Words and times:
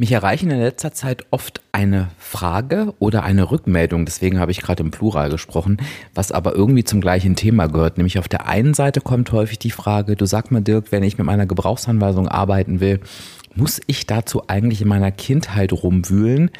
Mich 0.00 0.12
erreichen 0.12 0.50
in 0.50 0.60
letzter 0.60 0.94
Zeit 0.94 1.26
oft 1.30 1.60
eine 1.72 2.08
Frage 2.16 2.94
oder 3.00 3.22
eine 3.22 3.50
Rückmeldung, 3.50 4.06
deswegen 4.06 4.40
habe 4.40 4.50
ich 4.50 4.62
gerade 4.62 4.82
im 4.82 4.90
Plural 4.90 5.28
gesprochen, 5.28 5.76
was 6.14 6.32
aber 6.32 6.54
irgendwie 6.54 6.84
zum 6.84 7.02
gleichen 7.02 7.36
Thema 7.36 7.66
gehört. 7.66 7.98
Nämlich 7.98 8.18
auf 8.18 8.26
der 8.26 8.48
einen 8.48 8.72
Seite 8.72 9.02
kommt 9.02 9.30
häufig 9.30 9.58
die 9.58 9.70
Frage, 9.70 10.16
du 10.16 10.24
sag 10.24 10.50
mal 10.50 10.62
Dirk, 10.62 10.90
wenn 10.90 11.02
ich 11.02 11.18
mit 11.18 11.26
meiner 11.26 11.44
Gebrauchsanweisung 11.44 12.28
arbeiten 12.28 12.80
will, 12.80 13.00
muss 13.54 13.78
ich 13.88 14.06
dazu 14.06 14.44
eigentlich 14.46 14.80
in 14.80 14.88
meiner 14.88 15.10
Kindheit 15.10 15.70
rumwühlen? 15.70 16.50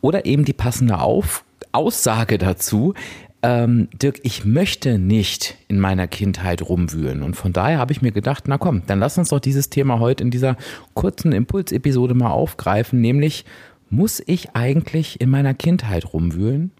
Oder 0.00 0.26
eben 0.26 0.44
die 0.44 0.52
passende 0.52 0.98
Auf 0.98 1.44
Aussage 1.70 2.38
dazu, 2.38 2.94
ähm, 3.42 3.88
Dirk, 3.92 4.20
ich 4.22 4.44
möchte 4.44 4.98
nicht 4.98 5.56
in 5.68 5.80
meiner 5.80 6.06
Kindheit 6.06 6.62
rumwühlen. 6.62 7.22
Und 7.22 7.34
von 7.34 7.52
daher 7.52 7.78
habe 7.78 7.92
ich 7.92 8.02
mir 8.02 8.12
gedacht, 8.12 8.44
na 8.46 8.58
komm, 8.58 8.82
dann 8.86 8.98
lass 8.98 9.18
uns 9.18 9.30
doch 9.30 9.40
dieses 9.40 9.70
Thema 9.70 9.98
heute 9.98 10.22
in 10.22 10.30
dieser 10.30 10.56
kurzen 10.94 11.32
Impulsepisode 11.32 12.14
mal 12.14 12.30
aufgreifen, 12.30 13.00
nämlich 13.00 13.44
muss 13.88 14.22
ich 14.26 14.54
eigentlich 14.54 15.20
in 15.20 15.30
meiner 15.30 15.54
Kindheit 15.54 16.12
rumwühlen? 16.12 16.70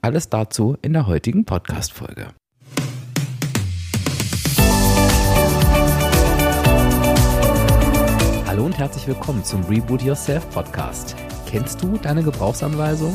Alles 0.00 0.30
dazu 0.30 0.76
in 0.80 0.92
der 0.92 1.06
heutigen 1.06 1.44
Podcast-Folge. 1.44 2.28
Hallo 8.46 8.64
und 8.64 8.78
herzlich 8.78 9.06
willkommen 9.06 9.44
zum 9.44 9.64
Reboot 9.64 10.02
Yourself 10.02 10.48
Podcast. 10.50 11.16
Kennst 11.46 11.82
du 11.82 11.98
deine 11.98 12.22
Gebrauchsanweisung? 12.22 13.12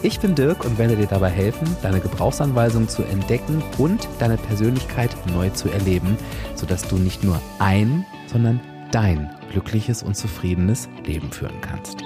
Ich 0.00 0.20
bin 0.20 0.36
Dirk 0.36 0.64
und 0.64 0.78
werde 0.78 0.94
dir 0.94 1.08
dabei 1.08 1.28
helfen, 1.28 1.66
deine 1.82 1.98
Gebrauchsanweisung 1.98 2.88
zu 2.88 3.02
entdecken 3.02 3.60
und 3.78 4.08
deine 4.20 4.36
Persönlichkeit 4.36 5.10
neu 5.34 5.50
zu 5.50 5.68
erleben, 5.70 6.16
sodass 6.54 6.86
du 6.86 6.98
nicht 6.98 7.24
nur 7.24 7.42
ein, 7.58 8.06
sondern 8.28 8.60
dein 8.92 9.28
glückliches 9.50 10.04
und 10.04 10.16
zufriedenes 10.16 10.88
Leben 11.04 11.32
führen 11.32 11.60
kannst. 11.60 12.00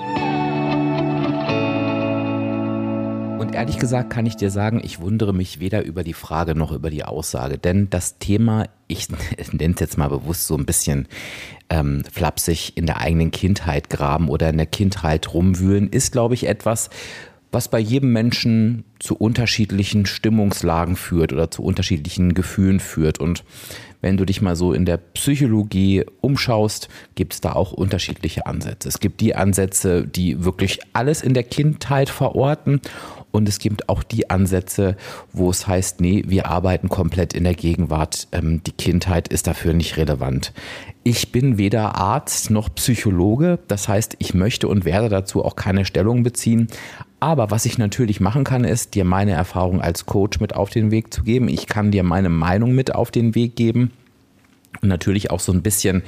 Und 3.38 3.54
ehrlich 3.54 3.78
gesagt 3.78 4.08
kann 4.08 4.24
ich 4.24 4.36
dir 4.36 4.50
sagen, 4.50 4.80
ich 4.82 5.00
wundere 5.02 5.34
mich 5.34 5.60
weder 5.60 5.84
über 5.84 6.02
die 6.02 6.14
Frage 6.14 6.54
noch 6.54 6.72
über 6.72 6.88
die 6.88 7.04
Aussage, 7.04 7.58
denn 7.58 7.90
das 7.90 8.18
Thema, 8.18 8.64
ich 8.88 9.08
nenne 9.52 9.74
es 9.74 9.80
jetzt 9.80 9.98
mal 9.98 10.08
bewusst 10.08 10.46
so 10.46 10.56
ein 10.56 10.64
bisschen 10.64 11.08
ähm, 11.68 12.04
flapsig, 12.10 12.74
in 12.74 12.86
der 12.86 13.02
eigenen 13.02 13.32
Kindheit 13.32 13.90
graben 13.90 14.30
oder 14.30 14.48
in 14.48 14.56
der 14.56 14.66
Kindheit 14.66 15.34
rumwühlen, 15.34 15.90
ist, 15.90 16.12
glaube 16.12 16.32
ich, 16.32 16.48
etwas, 16.48 16.88
was 17.52 17.68
bei 17.68 17.78
jedem 17.78 18.12
Menschen 18.12 18.84
zu 18.98 19.14
unterschiedlichen 19.14 20.06
Stimmungslagen 20.06 20.96
führt 20.96 21.32
oder 21.32 21.50
zu 21.50 21.62
unterschiedlichen 21.62 22.34
Gefühlen 22.34 22.80
führt. 22.80 23.20
Und 23.20 23.44
wenn 24.00 24.16
du 24.16 24.24
dich 24.24 24.40
mal 24.40 24.56
so 24.56 24.72
in 24.72 24.86
der 24.86 24.96
Psychologie 24.96 26.04
umschaust, 26.22 26.88
gibt 27.14 27.34
es 27.34 27.40
da 27.40 27.52
auch 27.52 27.72
unterschiedliche 27.72 28.46
Ansätze. 28.46 28.88
Es 28.88 29.00
gibt 29.00 29.20
die 29.20 29.36
Ansätze, 29.36 30.06
die 30.06 30.44
wirklich 30.44 30.80
alles 30.94 31.22
in 31.22 31.34
der 31.34 31.44
Kindheit 31.44 32.08
verorten. 32.08 32.80
Und 33.30 33.48
es 33.48 33.58
gibt 33.58 33.88
auch 33.88 34.02
die 34.02 34.28
Ansätze, 34.28 34.96
wo 35.32 35.48
es 35.50 35.66
heißt, 35.66 36.00
nee, 36.00 36.22
wir 36.26 36.46
arbeiten 36.46 36.88
komplett 36.88 37.32
in 37.32 37.44
der 37.44 37.54
Gegenwart. 37.54 38.28
Ähm, 38.32 38.62
die 38.62 38.72
Kindheit 38.72 39.28
ist 39.28 39.46
dafür 39.46 39.72
nicht 39.72 39.96
relevant. 39.96 40.52
Ich 41.02 41.32
bin 41.32 41.56
weder 41.56 41.96
Arzt 41.96 42.50
noch 42.50 42.74
Psychologe. 42.74 43.58
Das 43.68 43.88
heißt, 43.88 44.16
ich 44.18 44.34
möchte 44.34 44.68
und 44.68 44.84
werde 44.84 45.08
dazu 45.08 45.44
auch 45.44 45.56
keine 45.56 45.84
Stellung 45.84 46.22
beziehen. 46.22 46.68
Aber 47.22 47.52
was 47.52 47.66
ich 47.66 47.78
natürlich 47.78 48.18
machen 48.18 48.42
kann, 48.42 48.64
ist, 48.64 48.96
dir 48.96 49.04
meine 49.04 49.30
Erfahrung 49.30 49.80
als 49.80 50.06
Coach 50.06 50.40
mit 50.40 50.56
auf 50.56 50.70
den 50.70 50.90
Weg 50.90 51.14
zu 51.14 51.22
geben. 51.22 51.46
Ich 51.46 51.68
kann 51.68 51.92
dir 51.92 52.02
meine 52.02 52.30
Meinung 52.30 52.74
mit 52.74 52.96
auf 52.96 53.12
den 53.12 53.36
Weg 53.36 53.54
geben. 53.54 53.92
Und 54.80 54.88
natürlich 54.88 55.30
auch 55.30 55.38
so 55.38 55.52
ein 55.52 55.62
bisschen, 55.62 56.02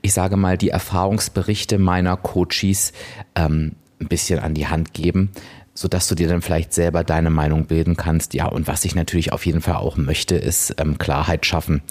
ich 0.00 0.14
sage 0.14 0.38
mal, 0.38 0.56
die 0.56 0.70
Erfahrungsberichte 0.70 1.78
meiner 1.78 2.16
Coaches 2.16 2.94
ähm, 3.34 3.72
ein 4.00 4.08
bisschen 4.08 4.38
an 4.38 4.54
die 4.54 4.66
Hand 4.66 4.94
geben, 4.94 5.30
sodass 5.74 6.08
du 6.08 6.14
dir 6.14 6.26
dann 6.26 6.40
vielleicht 6.40 6.72
selber 6.72 7.04
deine 7.04 7.28
Meinung 7.28 7.66
bilden 7.66 7.98
kannst. 7.98 8.32
Ja, 8.32 8.46
und 8.46 8.66
was 8.66 8.86
ich 8.86 8.94
natürlich 8.94 9.34
auf 9.34 9.44
jeden 9.44 9.60
Fall 9.60 9.76
auch 9.76 9.98
möchte, 9.98 10.36
ist 10.36 10.76
ähm, 10.78 10.96
Klarheit 10.96 11.44
schaffen, 11.44 11.82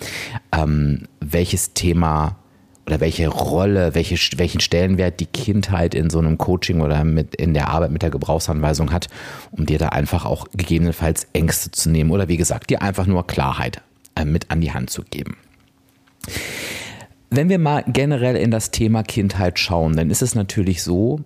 ähm, 0.51 1.03
welches 1.19 1.73
Thema 1.73 2.39
oder 2.85 2.99
welche 2.99 3.27
Rolle, 3.27 3.95
welche, 3.95 4.15
welchen 4.37 4.59
Stellenwert 4.59 5.19
die 5.19 5.25
Kindheit 5.25 5.95
in 5.95 6.09
so 6.09 6.19
einem 6.19 6.37
Coaching 6.37 6.81
oder 6.81 7.03
mit, 7.03 7.35
in 7.35 7.53
der 7.53 7.69
Arbeit 7.69 7.91
mit 7.91 8.03
der 8.03 8.11
Gebrauchsanweisung 8.11 8.91
hat, 8.91 9.07
um 9.51 9.65
dir 9.65 9.79
da 9.79 9.89
einfach 9.89 10.25
auch 10.25 10.47
gegebenenfalls 10.55 11.27
Ängste 11.33 11.71
zu 11.71 11.89
nehmen 11.89 12.11
oder 12.11 12.27
wie 12.27 12.37
gesagt, 12.37 12.69
dir 12.69 12.81
einfach 12.81 13.07
nur 13.07 13.25
Klarheit 13.25 13.81
äh, 14.15 14.25
mit 14.25 14.51
an 14.51 14.61
die 14.61 14.71
Hand 14.71 14.89
zu 14.89 15.03
geben. 15.03 15.37
Wenn 17.29 17.49
wir 17.49 17.59
mal 17.59 17.83
generell 17.87 18.35
in 18.35 18.51
das 18.51 18.71
Thema 18.71 19.03
Kindheit 19.03 19.59
schauen, 19.59 19.95
dann 19.95 20.09
ist 20.09 20.21
es 20.21 20.35
natürlich 20.35 20.83
so, 20.83 21.21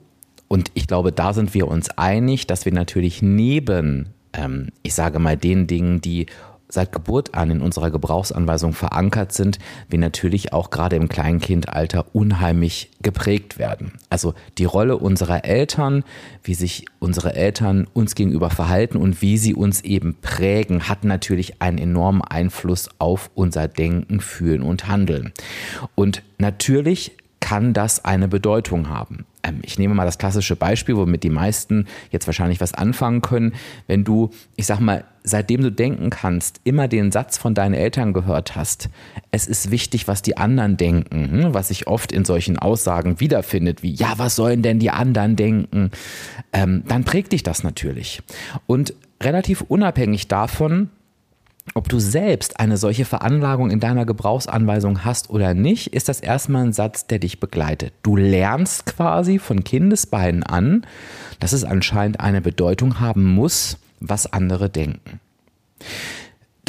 und 0.48 0.72
ich 0.74 0.88
glaube, 0.88 1.12
da 1.12 1.34
sind 1.34 1.54
wir 1.54 1.68
uns 1.68 1.90
einig, 1.92 2.48
dass 2.48 2.66
wir 2.66 2.74
natürlich 2.74 3.22
neben, 3.22 4.08
ähm, 4.34 4.70
ich 4.82 4.96
sage 4.96 5.20
mal, 5.20 5.38
den 5.38 5.68
Dingen, 5.68 6.02
die 6.02 6.26
seit 6.70 6.92
Geburt 6.92 7.34
an 7.34 7.50
in 7.50 7.62
unserer 7.62 7.92
Gebrauchsanweisung 7.92 8.74
verankert 8.74 9.34
sind, 9.34 9.58
wir 9.90 10.00
natürlich 10.00 10.54
auch 10.54 10.70
gerade 10.70 10.96
im 10.96 11.10
Kleinkindalter 11.10 12.06
unheimlich 12.14 12.92
geprägt 13.02 13.58
werden. 13.58 13.94
Also 14.10 14.36
die 14.58 14.66
Rolle 14.66 14.98
unserer 14.98 15.46
Eltern, 15.46 16.04
wie 16.44 16.54
sich 16.54 16.86
unsere 17.00 17.36
Eltern 17.36 17.88
uns 17.94 18.16
gegenüber 18.16 18.52
verhalten 18.52 18.98
und 18.98 19.22
wie 19.22 19.38
sie 19.38 19.56
uns 19.56 19.82
eben 19.82 20.16
prägen, 20.22 20.88
hat 20.88 21.04
natürlich 21.04 21.62
einen 21.62 21.80
enormen 21.80 22.22
Einfluss 22.22 22.90
auf 23.00 23.32
unser 23.34 23.68
Denken, 23.68 24.20
Fühlen 24.22 24.62
und 24.62 24.88
Handeln. 24.88 25.34
Und 25.96 26.22
natürlich 26.38 27.18
kann 27.40 27.74
das 27.74 28.06
eine 28.06 28.28
Bedeutung 28.28 28.90
haben. 28.90 29.26
Ähm, 29.44 29.60
ich 29.64 29.80
nehme 29.80 29.94
mal 29.94 30.06
das 30.06 30.18
klassische 30.18 30.56
Beispiel, 30.56 30.96
womit 30.96 31.24
die 31.24 31.30
meisten 31.30 31.86
jetzt 32.12 32.28
wahrscheinlich 32.28 32.62
was 32.62 32.74
anfangen 32.74 33.22
können. 33.22 33.54
Wenn 33.88 34.04
du, 34.04 34.32
ich 34.56 34.66
sag 34.66 34.80
mal, 34.80 35.06
seitdem 35.24 35.62
du 35.62 35.72
denken 35.72 36.10
kannst, 36.10 36.62
immer 36.64 36.88
den 36.88 37.12
Satz 37.12 37.38
von 37.38 37.54
deinen 37.54 37.74
Eltern 37.74 38.14
gehört 38.14 38.56
hast, 38.56 38.90
es 39.32 39.48
ist 39.48 39.72
wichtig, 39.72 40.08
was 40.08 40.22
die 40.22 40.38
anderen 40.38 40.78
denken, 40.78 41.32
hm, 41.32 41.54
was 41.54 41.70
sich 41.70 41.88
oft 41.88 42.12
in 42.12 42.26
solchen 42.26 42.58
Aussagen 42.58 43.20
wiederfindet, 43.20 43.84
wie, 43.84 43.94
ja, 43.94 44.14
was 44.18 44.36
sollen 44.36 44.62
denn 44.62 44.80
die 44.80 44.92
anderen 44.92 45.36
denken, 45.36 45.92
ähm, 46.54 46.84
dann 46.88 47.04
prägt 47.04 47.32
dich 47.32 47.44
das 47.44 47.64
natürlich. 47.64 48.22
Und 48.66 48.94
relativ 49.22 49.62
unabhängig 49.62 50.28
davon, 50.28 50.90
ob 51.74 51.90
du 51.90 52.00
selbst 52.00 52.60
eine 52.60 52.78
solche 52.78 53.06
Veranlagung 53.06 53.72
in 53.72 53.80
deiner 53.80 54.06
Gebrauchsanweisung 54.06 55.06
hast 55.06 55.30
oder 55.30 55.54
nicht, 55.54 55.94
ist 55.94 56.10
das 56.10 56.20
erstmal 56.20 56.64
ein 56.66 56.74
Satz, 56.74 57.08
der 57.08 57.20
dich 57.20 57.40
begleitet. 57.40 57.94
Du 58.04 58.16
lernst 58.16 58.86
quasi 58.86 59.40
von 59.40 59.64
Kindesbeinen 59.64 60.44
an, 60.44 60.86
dass 61.40 61.54
es 61.54 61.64
anscheinend 61.64 62.20
eine 62.20 62.42
Bedeutung 62.42 63.00
haben 63.00 63.26
muss, 63.26 63.78
was 64.00 64.32
andere 64.32 64.70
denken. 64.70 65.20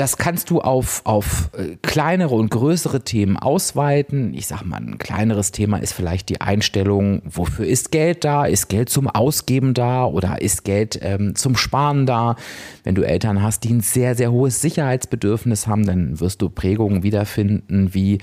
Das 0.00 0.16
kannst 0.16 0.48
du 0.48 0.62
auf, 0.62 1.02
auf 1.04 1.50
äh, 1.52 1.76
kleinere 1.82 2.34
und 2.34 2.50
größere 2.50 3.02
Themen 3.02 3.36
ausweiten. 3.36 4.32
Ich 4.32 4.46
sag 4.46 4.64
mal, 4.64 4.78
ein 4.78 4.96
kleineres 4.96 5.52
Thema 5.52 5.76
ist 5.76 5.92
vielleicht 5.92 6.30
die 6.30 6.40
Einstellung, 6.40 7.20
wofür 7.26 7.66
ist 7.66 7.92
Geld 7.92 8.24
da? 8.24 8.46
Ist 8.46 8.70
Geld 8.70 8.88
zum 8.88 9.08
Ausgeben 9.08 9.74
da 9.74 10.06
oder 10.06 10.40
ist 10.40 10.64
Geld 10.64 10.98
ähm, 11.02 11.34
zum 11.34 11.54
Sparen 11.54 12.06
da? 12.06 12.36
Wenn 12.82 12.94
du 12.94 13.02
Eltern 13.02 13.42
hast, 13.42 13.64
die 13.64 13.74
ein 13.74 13.82
sehr, 13.82 14.14
sehr 14.14 14.32
hohes 14.32 14.62
Sicherheitsbedürfnis 14.62 15.66
haben, 15.66 15.84
dann 15.84 16.18
wirst 16.18 16.40
du 16.40 16.48
Prägungen 16.48 17.02
wiederfinden, 17.02 17.92
wie 17.92 18.20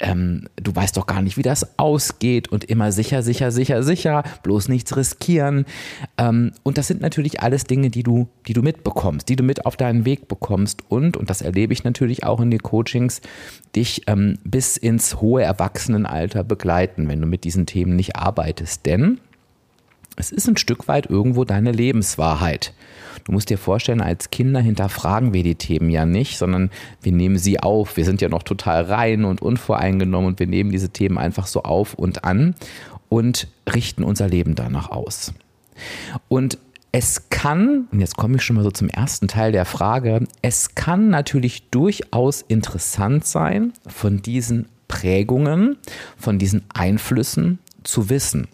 ähm, 0.00 0.48
du 0.56 0.74
weißt 0.74 0.96
doch 0.96 1.06
gar 1.06 1.22
nicht, 1.22 1.36
wie 1.36 1.42
das 1.42 1.78
ausgeht 1.78 2.48
und 2.48 2.64
immer 2.64 2.92
sicher, 2.92 3.22
sicher, 3.22 3.50
sicher, 3.50 3.82
sicher, 3.82 4.22
bloß 4.42 4.68
nichts 4.68 4.96
riskieren. 4.96 5.66
Ähm, 6.16 6.52
und 6.62 6.78
das 6.78 6.86
sind 6.86 7.00
natürlich 7.00 7.40
alles 7.40 7.64
Dinge, 7.64 7.90
die 7.90 8.02
du, 8.02 8.28
die 8.46 8.52
du 8.52 8.62
mitbekommst, 8.62 9.28
die 9.28 9.36
du 9.36 9.42
mit 9.42 9.66
auf 9.66 9.76
deinen 9.76 10.04
Weg 10.04 10.28
bekommst 10.28 10.82
und, 10.88 11.16
und 11.16 11.30
das 11.30 11.42
erlebe 11.42 11.72
ich 11.72 11.84
natürlich 11.84 12.24
auch 12.24 12.40
in 12.40 12.50
den 12.50 12.62
Coachings, 12.62 13.20
dich 13.74 14.02
ähm, 14.06 14.38
bis 14.44 14.76
ins 14.76 15.20
hohe 15.20 15.42
Erwachsenenalter 15.42 16.44
begleiten, 16.44 17.08
wenn 17.08 17.20
du 17.20 17.26
mit 17.26 17.44
diesen 17.44 17.66
Themen 17.66 17.96
nicht 17.96 18.16
arbeitest. 18.16 18.86
Denn 18.86 19.18
es 20.16 20.32
ist 20.32 20.48
ein 20.48 20.56
Stück 20.56 20.88
weit 20.88 21.06
irgendwo 21.06 21.44
deine 21.44 21.72
Lebenswahrheit. 21.72 22.72
Du 23.28 23.32
musst 23.32 23.50
dir 23.50 23.58
vorstellen, 23.58 24.00
als 24.00 24.30
Kinder 24.30 24.58
hinterfragen 24.58 25.34
wir 25.34 25.42
die 25.42 25.54
Themen 25.54 25.90
ja 25.90 26.06
nicht, 26.06 26.38
sondern 26.38 26.70
wir 27.02 27.12
nehmen 27.12 27.36
sie 27.36 27.60
auf. 27.60 27.98
Wir 27.98 28.06
sind 28.06 28.22
ja 28.22 28.30
noch 28.30 28.42
total 28.42 28.84
rein 28.84 29.26
und 29.26 29.42
unvoreingenommen 29.42 30.28
und 30.28 30.40
wir 30.40 30.46
nehmen 30.46 30.70
diese 30.70 30.88
Themen 30.88 31.18
einfach 31.18 31.46
so 31.46 31.62
auf 31.62 31.92
und 31.92 32.24
an 32.24 32.54
und 33.10 33.48
richten 33.70 34.02
unser 34.02 34.28
Leben 34.28 34.54
danach 34.54 34.90
aus. 34.90 35.34
Und 36.28 36.56
es 36.90 37.28
kann, 37.28 37.88
und 37.92 38.00
jetzt 38.00 38.16
komme 38.16 38.36
ich 38.36 38.42
schon 38.42 38.56
mal 38.56 38.62
so 38.62 38.70
zum 38.70 38.88
ersten 38.88 39.28
Teil 39.28 39.52
der 39.52 39.66
Frage, 39.66 40.26
es 40.40 40.74
kann 40.74 41.10
natürlich 41.10 41.68
durchaus 41.68 42.40
interessant 42.40 43.26
sein, 43.26 43.74
von 43.86 44.22
diesen 44.22 44.68
Prägungen, 44.88 45.76
von 46.16 46.38
diesen 46.38 46.64
Einflüssen 46.72 47.58
zu 47.84 48.08
wissen. 48.08 48.48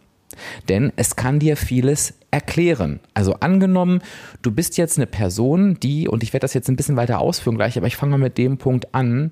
Denn 0.68 0.92
es 0.96 1.16
kann 1.16 1.38
dir 1.38 1.56
vieles 1.56 2.14
erklären. 2.30 3.00
Also 3.14 3.34
angenommen, 3.34 4.02
du 4.42 4.50
bist 4.50 4.76
jetzt 4.76 4.98
eine 4.98 5.06
Person, 5.06 5.78
die, 5.80 6.08
und 6.08 6.22
ich 6.22 6.32
werde 6.32 6.44
das 6.44 6.54
jetzt 6.54 6.68
ein 6.68 6.76
bisschen 6.76 6.96
weiter 6.96 7.20
ausführen 7.20 7.56
gleich, 7.56 7.76
aber 7.76 7.86
ich 7.86 7.96
fange 7.96 8.12
mal 8.12 8.18
mit 8.18 8.38
dem 8.38 8.58
Punkt 8.58 8.94
an, 8.94 9.30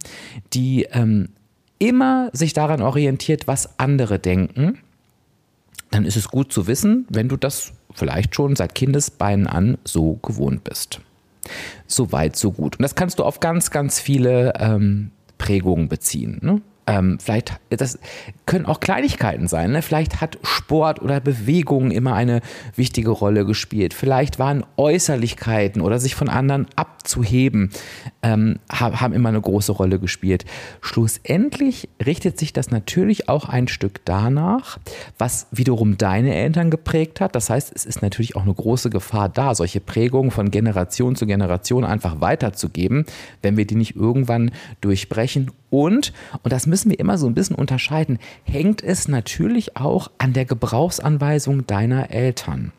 die 0.53 0.87
ähm, 0.93 1.31
immer 1.79 2.31
sich 2.33 2.53
daran 2.53 2.81
orientiert, 2.81 3.49
was 3.49 3.79
andere 3.79 4.19
denken, 4.19 4.79
dann 5.91 6.05
ist 6.05 6.17
es 6.17 6.29
gut 6.29 6.53
zu 6.53 6.67
wissen, 6.67 7.07
wenn 7.11 7.29
du 7.29 7.37
das 7.37 7.73
vielleicht 7.93 8.35
schon 8.35 8.57
seit 8.57 8.75
Kindesbeinen 8.75 9.47
an 9.47 9.79
so 9.85 10.15
gewohnt 10.23 10.65
bist. 10.65 11.01
So 11.87 12.13
weit, 12.13 12.37
so 12.37 12.53
gut. 12.53 12.77
Und 12.77 12.83
das 12.83 12.95
kannst 12.95 13.19
du 13.19 13.25
auf 13.25 13.41
ganz, 13.41 13.71
ganz 13.71 13.99
viele 14.01 14.55
ähm, 14.59 15.11
Prägungen 15.39 15.89
beziehen. 15.89 16.39
Ne? 16.41 16.63
Ähm, 16.87 17.19
vielleicht, 17.21 17.61
das 17.71 17.99
können 18.45 18.67
auch 18.67 18.81
Kleinigkeiten 18.81 19.47
sein. 19.47 19.71
Ne? 19.71 19.83
Vielleicht 19.83 20.21
hat 20.21 20.39
Sport 20.43 21.01
oder 21.01 21.21
Bewegung 21.21 21.93
immer 21.93 22.15
eine 22.15 22.41
wichtige 22.75 23.11
Rolle 23.11 23.47
gespielt. 23.47 23.95
Vielleicht 23.95 24.41
waren 24.41 24.65
Äußerlichkeiten 24.77 25.81
oder 25.81 26.01
sich 26.01 26.17
von 26.17 26.29
anderen 26.29 26.67
abzuheben, 26.75 27.71
ähm, 28.23 28.59
haben 28.69 29.13
immer 29.13 29.29
eine 29.29 29.41
große 29.41 29.71
Rolle 29.71 30.01
gespielt. 30.01 30.45
Schlussendlich 30.81 31.89
richtet 32.05 32.39
sich 32.39 32.53
das 32.53 32.73
natürlich 32.73 33.29
auch 33.29 33.49
ein 33.49 33.69
Stück 33.69 34.01
danach, 34.05 34.79
was 35.19 35.47
wiederum 35.53 35.99
deine 35.99 36.35
Eltern 36.35 36.71
geprägt 36.71 37.21
hat. 37.21 37.37
Das 37.37 37.49
heißt, 37.49 37.73
es 37.75 37.87
ist 37.87 38.03
natürlich 38.03 38.35
auch 38.35 38.43
eine 38.43 38.55
große 38.55 38.91
Gefahr 38.91 39.29
da, 39.29 39.55
solche 39.55 39.81
Prägungen 39.81 40.33
von 40.33 40.51
Generation 40.51 41.15
zu 41.15 41.27
Generation 41.27 41.85
einfach 41.85 42.21
weiterzugeben, 42.21 43.07
wenn 43.41 43.57
wir 43.57 43.67
die 43.67 43.77
nicht 43.77 43.95
irgendwann 43.95 44.51
durchbrechen 44.81 45.53
und, 45.73 46.13
und 46.43 46.53
das 46.53 46.67
müssen 46.67 46.91
wir 46.91 47.01
immer 47.01 47.17
so 47.17 47.27
ein 47.27 47.33
bisschen 47.33 47.57
unterscheiden, 47.57 48.19
hängt 48.45 48.85
es 48.85 49.09
natürlich 49.09 49.75
auch 49.75 50.11
an 50.19 50.35
der 50.35 50.45
Gebrauchsanweisung 50.45 51.67
deiner 51.67 52.11
Eltern. 52.11 52.73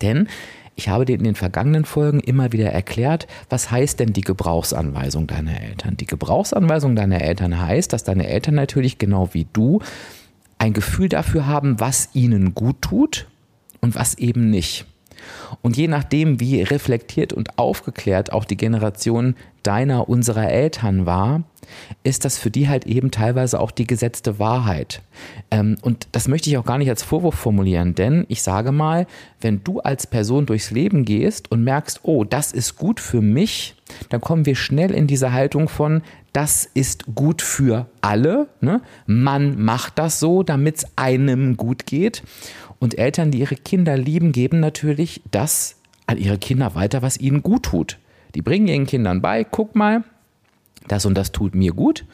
Denn 0.00 0.28
ich 0.76 0.88
habe 0.88 1.04
dir 1.04 1.16
in 1.16 1.24
den 1.24 1.34
vergangenen 1.34 1.84
Folgen 1.84 2.20
immer 2.20 2.52
wieder 2.52 2.70
erklärt, 2.70 3.26
was 3.50 3.72
heißt 3.72 3.98
denn 3.98 4.12
die 4.12 4.20
Gebrauchsanweisung 4.20 5.26
deiner 5.26 5.60
Eltern? 5.60 5.96
Die 5.96 6.06
Gebrauchsanweisung 6.06 6.94
deiner 6.94 7.20
Eltern 7.20 7.60
heißt, 7.60 7.92
dass 7.92 8.04
deine 8.04 8.28
Eltern 8.28 8.54
natürlich 8.54 8.98
genau 8.98 9.30
wie 9.32 9.48
du 9.52 9.80
ein 10.56 10.74
Gefühl 10.74 11.08
dafür 11.08 11.48
haben, 11.48 11.80
was 11.80 12.10
ihnen 12.12 12.54
gut 12.54 12.80
tut 12.80 13.26
und 13.80 13.96
was 13.96 14.14
eben 14.18 14.50
nicht. 14.50 14.86
Und 15.62 15.76
je 15.76 15.88
nachdem, 15.88 16.40
wie 16.40 16.62
reflektiert 16.62 17.32
und 17.32 17.58
aufgeklärt 17.58 18.32
auch 18.32 18.44
die 18.44 18.56
Generation 18.56 19.34
deiner, 19.62 20.08
unserer 20.08 20.48
Eltern 20.48 21.06
war, 21.06 21.42
ist 22.02 22.24
das 22.24 22.38
für 22.38 22.50
die 22.50 22.68
halt 22.68 22.86
eben 22.86 23.10
teilweise 23.10 23.60
auch 23.60 23.70
die 23.70 23.86
gesetzte 23.86 24.38
Wahrheit. 24.38 25.02
Ähm, 25.50 25.76
und 25.82 26.08
das 26.12 26.28
möchte 26.28 26.48
ich 26.48 26.56
auch 26.56 26.64
gar 26.64 26.78
nicht 26.78 26.88
als 26.88 27.02
Vorwurf 27.02 27.34
formulieren, 27.34 27.94
denn 27.94 28.24
ich 28.28 28.42
sage 28.42 28.72
mal, 28.72 29.06
wenn 29.40 29.62
du 29.64 29.80
als 29.80 30.06
Person 30.06 30.46
durchs 30.46 30.70
Leben 30.70 31.04
gehst 31.04 31.50
und 31.50 31.64
merkst, 31.64 32.00
oh, 32.04 32.24
das 32.24 32.52
ist 32.52 32.76
gut 32.76 33.00
für 33.00 33.20
mich, 33.20 33.74
dann 34.08 34.20
kommen 34.20 34.46
wir 34.46 34.54
schnell 34.54 34.90
in 34.90 35.06
diese 35.06 35.32
Haltung 35.32 35.68
von, 35.68 36.02
das 36.32 36.66
ist 36.66 37.14
gut 37.14 37.42
für 37.42 37.86
alle. 38.00 38.48
Ne? 38.60 38.80
Man 39.06 39.62
macht 39.62 39.98
das 39.98 40.20
so, 40.20 40.42
damit 40.42 40.76
es 40.78 40.86
einem 40.96 41.56
gut 41.56 41.86
geht. 41.86 42.22
Und 42.78 42.98
Eltern, 42.98 43.30
die 43.30 43.40
ihre 43.40 43.56
Kinder 43.56 43.96
lieben, 43.96 44.32
geben 44.32 44.60
natürlich 44.60 45.22
das 45.30 45.76
an 46.06 46.18
ihre 46.18 46.38
Kinder 46.38 46.74
weiter, 46.74 47.02
was 47.02 47.18
ihnen 47.18 47.42
gut 47.42 47.64
tut. 47.64 47.98
Die 48.34 48.42
bringen 48.42 48.68
ihren 48.68 48.86
Kindern 48.86 49.20
bei, 49.20 49.44
guck 49.44 49.74
mal, 49.74 50.04
das 50.86 51.06
und 51.06 51.14
das 51.14 51.32
tut 51.32 51.54
mir 51.54 51.72
gut, 51.72 52.04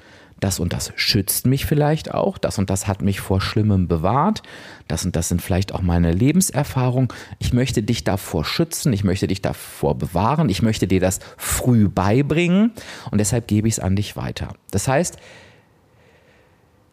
das 0.40 0.58
und 0.58 0.72
das 0.72 0.92
schützt 0.96 1.46
mich 1.46 1.64
vielleicht 1.64 2.12
auch, 2.12 2.38
das 2.38 2.58
und 2.58 2.70
das 2.70 2.86
hat 2.86 3.02
mich 3.02 3.20
vor 3.20 3.40
Schlimmem 3.40 3.88
bewahrt, 3.88 4.42
das 4.88 5.04
und 5.04 5.16
das 5.16 5.28
sind 5.28 5.40
vielleicht 5.40 5.72
auch 5.72 5.80
meine 5.80 6.12
Lebenserfahrungen. 6.12 7.08
Ich 7.38 7.52
möchte 7.52 7.82
dich 7.82 8.04
davor 8.04 8.44
schützen, 8.44 8.92
ich 8.92 9.04
möchte 9.04 9.26
dich 9.26 9.42
davor 9.42 9.96
bewahren, 9.96 10.48
ich 10.48 10.60
möchte 10.60 10.86
dir 10.86 11.00
das 11.00 11.20
früh 11.36 11.88
beibringen 11.88 12.72
und 13.10 13.18
deshalb 13.18 13.48
gebe 13.48 13.68
ich 13.68 13.74
es 13.74 13.80
an 13.80 13.96
dich 13.96 14.16
weiter. 14.16 14.48
Das 14.70 14.88
heißt, 14.88 15.16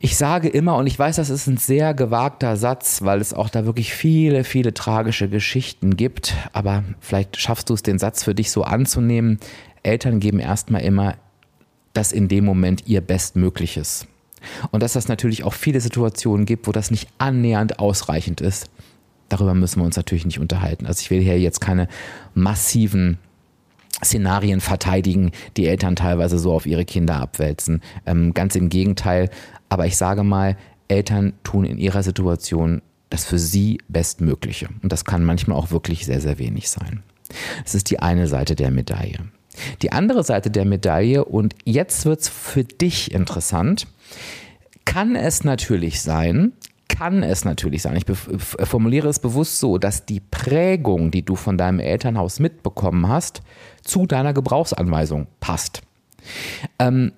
ich 0.03 0.18
sage 0.18 0.50
immer, 0.50 0.77
und 0.77 0.88
ich 0.88 0.98
weiß, 0.98 1.18
das 1.18 1.30
ist 1.30 1.45
ein 1.45 1.57
sehr 1.57 1.94
gewagter 1.94 2.57
Satz, 2.57 3.03
weil 3.03 3.21
es 3.21 3.36
auch 3.36 3.50
da 3.50 3.65
wirklich 3.65 3.94
viele, 3.94 4.44
viele 4.44 4.74
tragische 4.74 5.30
Geschichten 5.30 5.95
gibt, 5.95 6.36
aber 6.53 6.83
vielleicht 7.00 7.38
schaffst 7.38 7.69
du 7.69 7.75
es, 7.75 7.83
den 7.83 8.00
Satz 8.00 8.24
für 8.24 8.33
dich 8.33 8.50
so 8.50 8.63
anzunehmen. 8.63 9.39
Eltern 9.83 10.19
geben 10.19 10.39
erstmal 10.39 10.81
immer 10.81 11.15
das 11.94 12.12
in 12.13 12.27
dem 12.27 12.45
Moment 12.45 12.88
ihr 12.88 13.01
Bestmögliches. 13.01 14.07
Und 14.71 14.81
dass 14.81 14.94
das 14.94 15.07
natürlich 15.07 15.44
auch 15.44 15.53
viele 15.53 15.80
Situationen 15.80 16.48
gibt, 16.48 16.68
wo 16.68 16.71
das 16.71 16.89
nicht 16.89 17.07
annähernd 17.19 17.77
ausreichend 17.77 18.42
ist. 18.42 18.71
Darüber 19.30 19.53
müssen 19.53 19.81
wir 19.81 19.86
uns 19.86 19.98
natürlich 19.98 20.25
nicht 20.25 20.39
unterhalten. 20.39 20.88
Also 20.88 21.01
ich 21.01 21.12
will 21.12 21.21
hier 21.21 21.39
jetzt 21.39 21.62
keine 21.62 21.88
massiven 22.33 23.19
Szenarien 24.03 24.62
verteidigen, 24.62 25.31
die 25.57 25.68
Eltern 25.68 25.95
teilweise 25.95 26.39
so 26.39 26.53
auf 26.53 26.65
ihre 26.65 26.86
Kinder 26.86 27.18
abwälzen. 27.18 27.81
Ähm, 28.06 28.33
ganz 28.33 28.56
im 28.56 28.69
Gegenteil. 28.69 29.30
Aber 29.69 29.86
ich 29.86 29.98
sage 29.98 30.24
mal, 30.24 30.57
Eltern 30.88 31.33
tun 31.44 31.65
in 31.65 31.77
ihrer 31.77 32.03
Situation 32.03 32.81
das 33.09 33.25
für 33.25 33.38
sie 33.38 33.80
Bestmögliche. 33.88 34.69
Und 34.81 34.92
das 34.92 35.06
kann 35.06 35.24
manchmal 35.24 35.57
auch 35.57 35.71
wirklich 35.71 36.06
sehr, 36.06 36.21
sehr 36.21 36.39
wenig 36.39 36.69
sein. 36.69 37.03
Das 37.63 37.75
ist 37.75 37.89
die 37.89 38.00
eine 38.00 38.27
Seite 38.27 38.56
der 38.56 38.71
Medaille. 38.71 39.19
Die 39.81 39.92
andere 39.92 40.24
Seite 40.24 40.50
der 40.50 40.65
Medaille, 40.65 41.25
und 41.25 41.56
jetzt 41.65 42.06
wird 42.06 42.21
es 42.21 42.30
für 42.30 42.63
dich 42.63 43.12
interessant, 43.13 43.88
kann 44.86 45.15
es 45.15 45.44
natürlich 45.44 46.01
sein, 46.01 46.53
kann 47.01 47.24
es 47.24 47.45
natürlich 47.45 47.81
sein, 47.81 47.98
ich 47.98 48.06
formuliere 48.38 49.07
es 49.07 49.18
bewusst 49.18 49.57
so, 49.57 49.80
dass 49.80 50.06
die 50.06 50.19
Prägung, 50.19 51.09
die 51.09 51.25
du 51.25 51.36
von 51.36 51.57
deinem 51.57 51.80
Elternhaus 51.80 52.39
mitbekommen 52.39 53.07
hast, 53.07 53.42
zu 53.81 54.06
deiner 54.06 54.33
Gebrauchsanweisung 54.33 55.25
passt. 55.39 55.81
Ähm, 56.77 57.12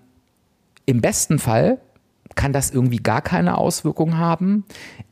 Im 0.86 1.02
besten 1.02 1.38
Fall 1.38 1.82
kann 2.36 2.54
das 2.54 2.72
irgendwie 2.72 2.98
gar 2.98 3.22
keine 3.22 3.58
Auswirkung 3.58 4.18
haben. 4.18 4.66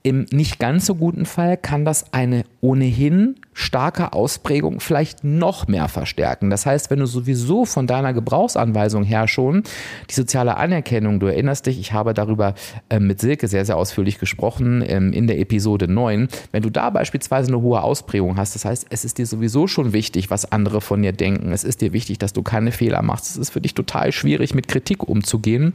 Im 0.03 0.25
nicht 0.31 0.59
ganz 0.59 0.85
so 0.87 0.95
guten 0.95 1.25
Fall 1.25 1.57
kann 1.57 1.85
das 1.85 2.11
eine 2.11 2.43
ohnehin 2.59 3.35
starke 3.53 4.13
Ausprägung 4.13 4.79
vielleicht 4.79 5.23
noch 5.23 5.67
mehr 5.67 5.87
verstärken. 5.87 6.49
Das 6.49 6.65
heißt, 6.65 6.89
wenn 6.89 6.99
du 6.99 7.05
sowieso 7.05 7.65
von 7.65 7.85
deiner 7.85 8.13
Gebrauchsanweisung 8.13 9.03
her 9.03 9.27
schon 9.27 9.63
die 10.09 10.13
soziale 10.13 10.57
Anerkennung, 10.57 11.19
du 11.19 11.27
erinnerst 11.27 11.67
dich, 11.67 11.79
ich 11.79 11.93
habe 11.93 12.13
darüber 12.13 12.55
äh, 12.89 12.99
mit 12.99 13.21
Silke 13.21 13.47
sehr, 13.47 13.65
sehr 13.65 13.77
ausführlich 13.77 14.17
gesprochen 14.17 14.83
ähm, 14.87 15.13
in 15.13 15.27
der 15.27 15.39
Episode 15.39 15.87
9, 15.87 16.29
wenn 16.51 16.63
du 16.63 16.69
da 16.69 16.89
beispielsweise 16.89 17.49
eine 17.49 17.61
hohe 17.61 17.83
Ausprägung 17.83 18.37
hast, 18.37 18.55
das 18.55 18.65
heißt, 18.65 18.87
es 18.89 19.05
ist 19.05 19.17
dir 19.17 19.25
sowieso 19.27 19.67
schon 19.67 19.93
wichtig, 19.93 20.29
was 20.31 20.51
andere 20.51 20.81
von 20.81 21.01
dir 21.01 21.13
denken, 21.13 21.51
es 21.51 21.63
ist 21.63 21.81
dir 21.81 21.93
wichtig, 21.93 22.17
dass 22.17 22.33
du 22.33 22.41
keine 22.41 22.71
Fehler 22.71 23.01
machst, 23.01 23.29
es 23.29 23.37
ist 23.37 23.51
für 23.51 23.61
dich 23.61 23.75
total 23.75 24.11
schwierig, 24.11 24.55
mit 24.55 24.67
Kritik 24.67 25.07
umzugehen 25.07 25.73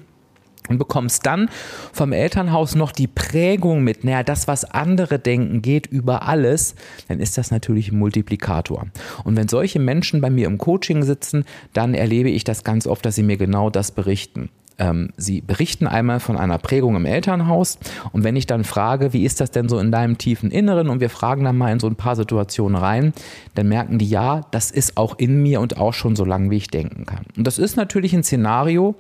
und 0.69 0.79
bekommst 0.79 1.27
dann 1.27 1.49
vom 1.93 2.13
Elternhaus 2.13 2.75
noch 2.75 2.93
die 2.93 3.07
Prägung 3.07 3.83
mit, 3.83 4.05
naja, 4.05 4.23
das, 4.23 4.49
was 4.49 4.65
andere 4.65 5.19
denken, 5.19 5.63
geht 5.63 5.87
über 5.87 6.27
alles, 6.29 6.75
dann 7.09 7.21
ist 7.21 7.39
das 7.39 7.51
natürlich 7.51 7.93
ein 7.93 7.99
Multiplikator. 7.99 8.87
Und 9.25 9.37
wenn 9.37 9.49
solche 9.49 9.79
Menschen 9.79 10.21
bei 10.21 10.31
mir 10.31 10.47
im 10.47 10.59
Coaching 10.59 11.03
sitzen, 11.03 11.45
dann 11.73 11.95
erlebe 11.95 12.31
ich 12.31 12.45
das 12.45 12.65
ganz 12.65 12.87
oft, 12.87 13.05
dass 13.05 13.15
sie 13.15 13.23
mir 13.23 13.37
genau 13.37 13.71
das 13.71 13.91
berichten. 13.91 14.51
Ähm, 14.79 15.11
sie 15.17 15.41
berichten 15.41 15.87
einmal 15.87 16.21
von 16.21 16.37
einer 16.37 16.59
Prägung 16.59 16.97
im 16.97 17.07
Elternhaus 17.07 17.79
und 18.13 18.25
wenn 18.25 18.37
ich 18.37 18.47
dann 18.47 18.65
frage, 18.65 19.15
wie 19.15 19.25
ist 19.25 19.41
das 19.41 19.51
denn 19.51 19.71
so 19.71 19.79
in 19.79 19.91
deinem 19.91 20.19
tiefen 20.19 20.51
Inneren 20.51 20.91
und 20.91 21.01
wir 21.01 21.09
fragen 21.09 21.45
dann 21.45 21.57
mal 21.57 21.73
in 21.73 21.81
so 21.81 21.87
ein 21.87 21.97
paar 21.97 22.15
Situationen 22.15 22.77
rein, 22.77 23.15
dann 23.55 23.69
merken 23.69 23.99
die, 23.99 24.09
ja, 24.09 24.43
das 24.51 24.71
ist 24.71 24.99
auch 24.99 25.19
in 25.19 25.43
mir 25.43 25.61
und 25.61 25.79
auch 25.79 25.95
schon 25.95 26.15
so 26.15 26.27
lange, 26.27 26.51
wie 26.51 26.59
ich 26.59 26.69
denken 26.69 27.07
kann. 27.07 27.25
Und 27.37 27.47
das 27.47 27.59
ist 27.59 27.77
natürlich 27.77 28.13
ein 28.13 28.23
Szenario, 28.23 28.97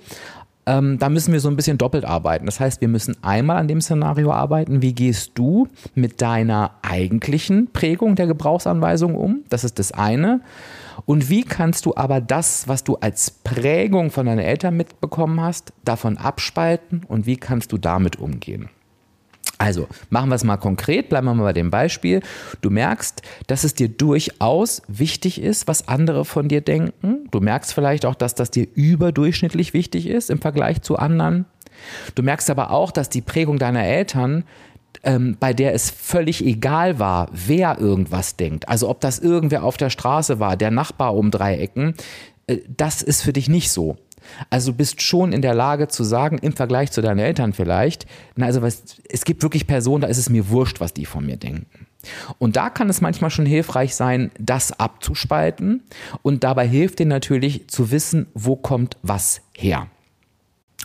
ähm, 0.66 0.98
da 0.98 1.08
müssen 1.08 1.32
wir 1.32 1.40
so 1.40 1.48
ein 1.48 1.56
bisschen 1.56 1.78
doppelt 1.78 2.04
arbeiten. 2.04 2.46
Das 2.46 2.58
heißt, 2.60 2.80
wir 2.80 2.88
müssen 2.88 3.16
einmal 3.22 3.56
an 3.56 3.68
dem 3.68 3.80
Szenario 3.80 4.32
arbeiten, 4.32 4.82
wie 4.82 4.92
gehst 4.92 5.32
du 5.34 5.68
mit 5.94 6.20
deiner 6.20 6.72
eigentlichen 6.82 7.72
Prägung 7.72 8.16
der 8.16 8.26
Gebrauchsanweisung 8.26 9.14
um? 9.14 9.44
Das 9.48 9.64
ist 9.64 9.78
das 9.78 9.92
eine. 9.92 10.40
Und 11.04 11.30
wie 11.30 11.44
kannst 11.44 11.86
du 11.86 11.94
aber 11.94 12.20
das, 12.20 12.66
was 12.66 12.82
du 12.82 12.96
als 12.96 13.30
Prägung 13.30 14.10
von 14.10 14.26
deinen 14.26 14.40
Eltern 14.40 14.76
mitbekommen 14.76 15.40
hast, 15.40 15.72
davon 15.84 16.18
abspalten 16.18 17.02
und 17.06 17.26
wie 17.26 17.36
kannst 17.36 17.70
du 17.72 17.78
damit 17.78 18.16
umgehen? 18.16 18.68
Also 19.58 19.88
machen 20.10 20.28
wir 20.28 20.34
es 20.34 20.44
mal 20.44 20.58
konkret, 20.58 21.08
bleiben 21.08 21.26
wir 21.26 21.34
mal 21.34 21.44
bei 21.44 21.52
dem 21.52 21.70
Beispiel. 21.70 22.20
Du 22.60 22.70
merkst, 22.70 23.22
dass 23.46 23.64
es 23.64 23.74
dir 23.74 23.88
durchaus 23.88 24.82
wichtig 24.86 25.40
ist, 25.40 25.66
was 25.66 25.88
andere 25.88 26.24
von 26.24 26.48
dir 26.48 26.60
denken. 26.60 27.28
Du 27.30 27.40
merkst 27.40 27.72
vielleicht 27.72 28.04
auch, 28.04 28.14
dass 28.14 28.34
das 28.34 28.50
dir 28.50 28.66
überdurchschnittlich 28.74 29.72
wichtig 29.72 30.06
ist 30.08 30.30
im 30.30 30.40
Vergleich 30.40 30.82
zu 30.82 30.96
anderen. 30.96 31.46
Du 32.14 32.22
merkst 32.22 32.50
aber 32.50 32.70
auch, 32.70 32.90
dass 32.90 33.08
die 33.08 33.22
Prägung 33.22 33.58
deiner 33.58 33.84
Eltern 33.84 34.44
ähm, 35.02 35.36
bei 35.38 35.52
der 35.52 35.74
es 35.74 35.90
völlig 35.90 36.44
egal 36.44 36.98
war, 36.98 37.28
wer 37.32 37.78
irgendwas 37.78 38.36
denkt. 38.36 38.68
Also 38.68 38.88
ob 38.88 39.00
das 39.00 39.18
irgendwer 39.18 39.62
auf 39.62 39.76
der 39.76 39.90
Straße 39.90 40.40
war, 40.40 40.56
der 40.56 40.70
Nachbar 40.70 41.14
um 41.14 41.30
drei 41.30 41.58
Ecken, 41.58 41.94
äh, 42.46 42.58
das 42.68 43.02
ist 43.02 43.22
für 43.22 43.32
dich 43.32 43.48
nicht 43.48 43.70
so. 43.70 43.96
Also 44.50 44.72
du 44.72 44.78
bist 44.78 45.02
schon 45.02 45.32
in 45.32 45.42
der 45.42 45.54
Lage 45.54 45.88
zu 45.88 46.04
sagen, 46.04 46.38
im 46.38 46.52
Vergleich 46.52 46.92
zu 46.92 47.02
deinen 47.02 47.18
Eltern 47.18 47.52
vielleicht, 47.52 48.06
na 48.34 48.46
also 48.46 48.62
was, 48.62 48.82
es 49.08 49.24
gibt 49.24 49.42
wirklich 49.42 49.66
Personen, 49.66 50.02
da 50.02 50.08
ist 50.08 50.18
es 50.18 50.28
mir 50.28 50.48
wurscht, 50.48 50.80
was 50.80 50.94
die 50.94 51.06
von 51.06 51.24
mir 51.24 51.36
denken. 51.36 51.86
Und 52.38 52.56
da 52.56 52.70
kann 52.70 52.88
es 52.88 53.00
manchmal 53.00 53.30
schon 53.30 53.46
hilfreich 53.46 53.94
sein, 53.94 54.30
das 54.38 54.78
abzuspalten. 54.78 55.82
Und 56.22 56.44
dabei 56.44 56.66
hilft 56.66 57.00
dir 57.00 57.06
natürlich 57.06 57.68
zu 57.68 57.90
wissen, 57.90 58.26
wo 58.34 58.56
kommt 58.56 58.96
was 59.02 59.40
her. 59.52 59.88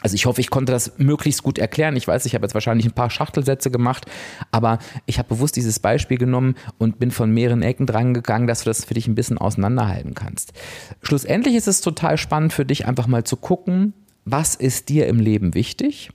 Also 0.02 0.16
ich 0.16 0.26
hoffe, 0.26 0.42
ich 0.42 0.50
konnte 0.50 0.72
das 0.72 0.94
möglichst 0.98 1.44
gut 1.44 1.60
erklären. 1.60 1.96
Ich 1.96 2.08
weiß, 2.08 2.26
ich 2.26 2.36
habe 2.36 2.44
jetzt 2.44 2.54
wahrscheinlich 2.54 2.86
ein 2.88 2.94
paar 2.94 3.10
Schachtelsätze 3.10 3.72
gemacht, 3.72 4.06
aber 4.52 4.80
ich 5.06 5.20
habe 5.20 5.30
bewusst 5.30 5.56
dieses 5.56 5.80
Beispiel 5.80 6.18
genommen 6.18 6.56
und 6.78 7.00
bin 7.00 7.12
von 7.12 7.32
mehreren 7.32 7.62
Ecken 7.62 7.86
dran 7.86 8.14
gegangen, 8.14 8.48
dass 8.48 8.64
du 8.64 8.66
das 8.66 8.84
für 8.84 8.96
dich 8.96 9.08
ein 9.08 9.16
bisschen 9.16 9.38
auseinanderhalten 9.38 10.16
kannst. 10.16 10.54
Schlussendlich 11.02 11.56
ist 11.56 11.68
es 11.68 11.82
total 11.82 12.18
spannend 12.18 12.52
für 12.52 12.66
dich 12.66 12.88
einfach 12.88 13.08
mal 13.08 13.24
zu 13.24 13.38
gucken, 13.38 13.94
was 14.26 14.56
ist 14.56 14.90
dir 14.90 15.08
im 15.08 15.20
Leben 15.20 15.54
wichtig 15.54 16.12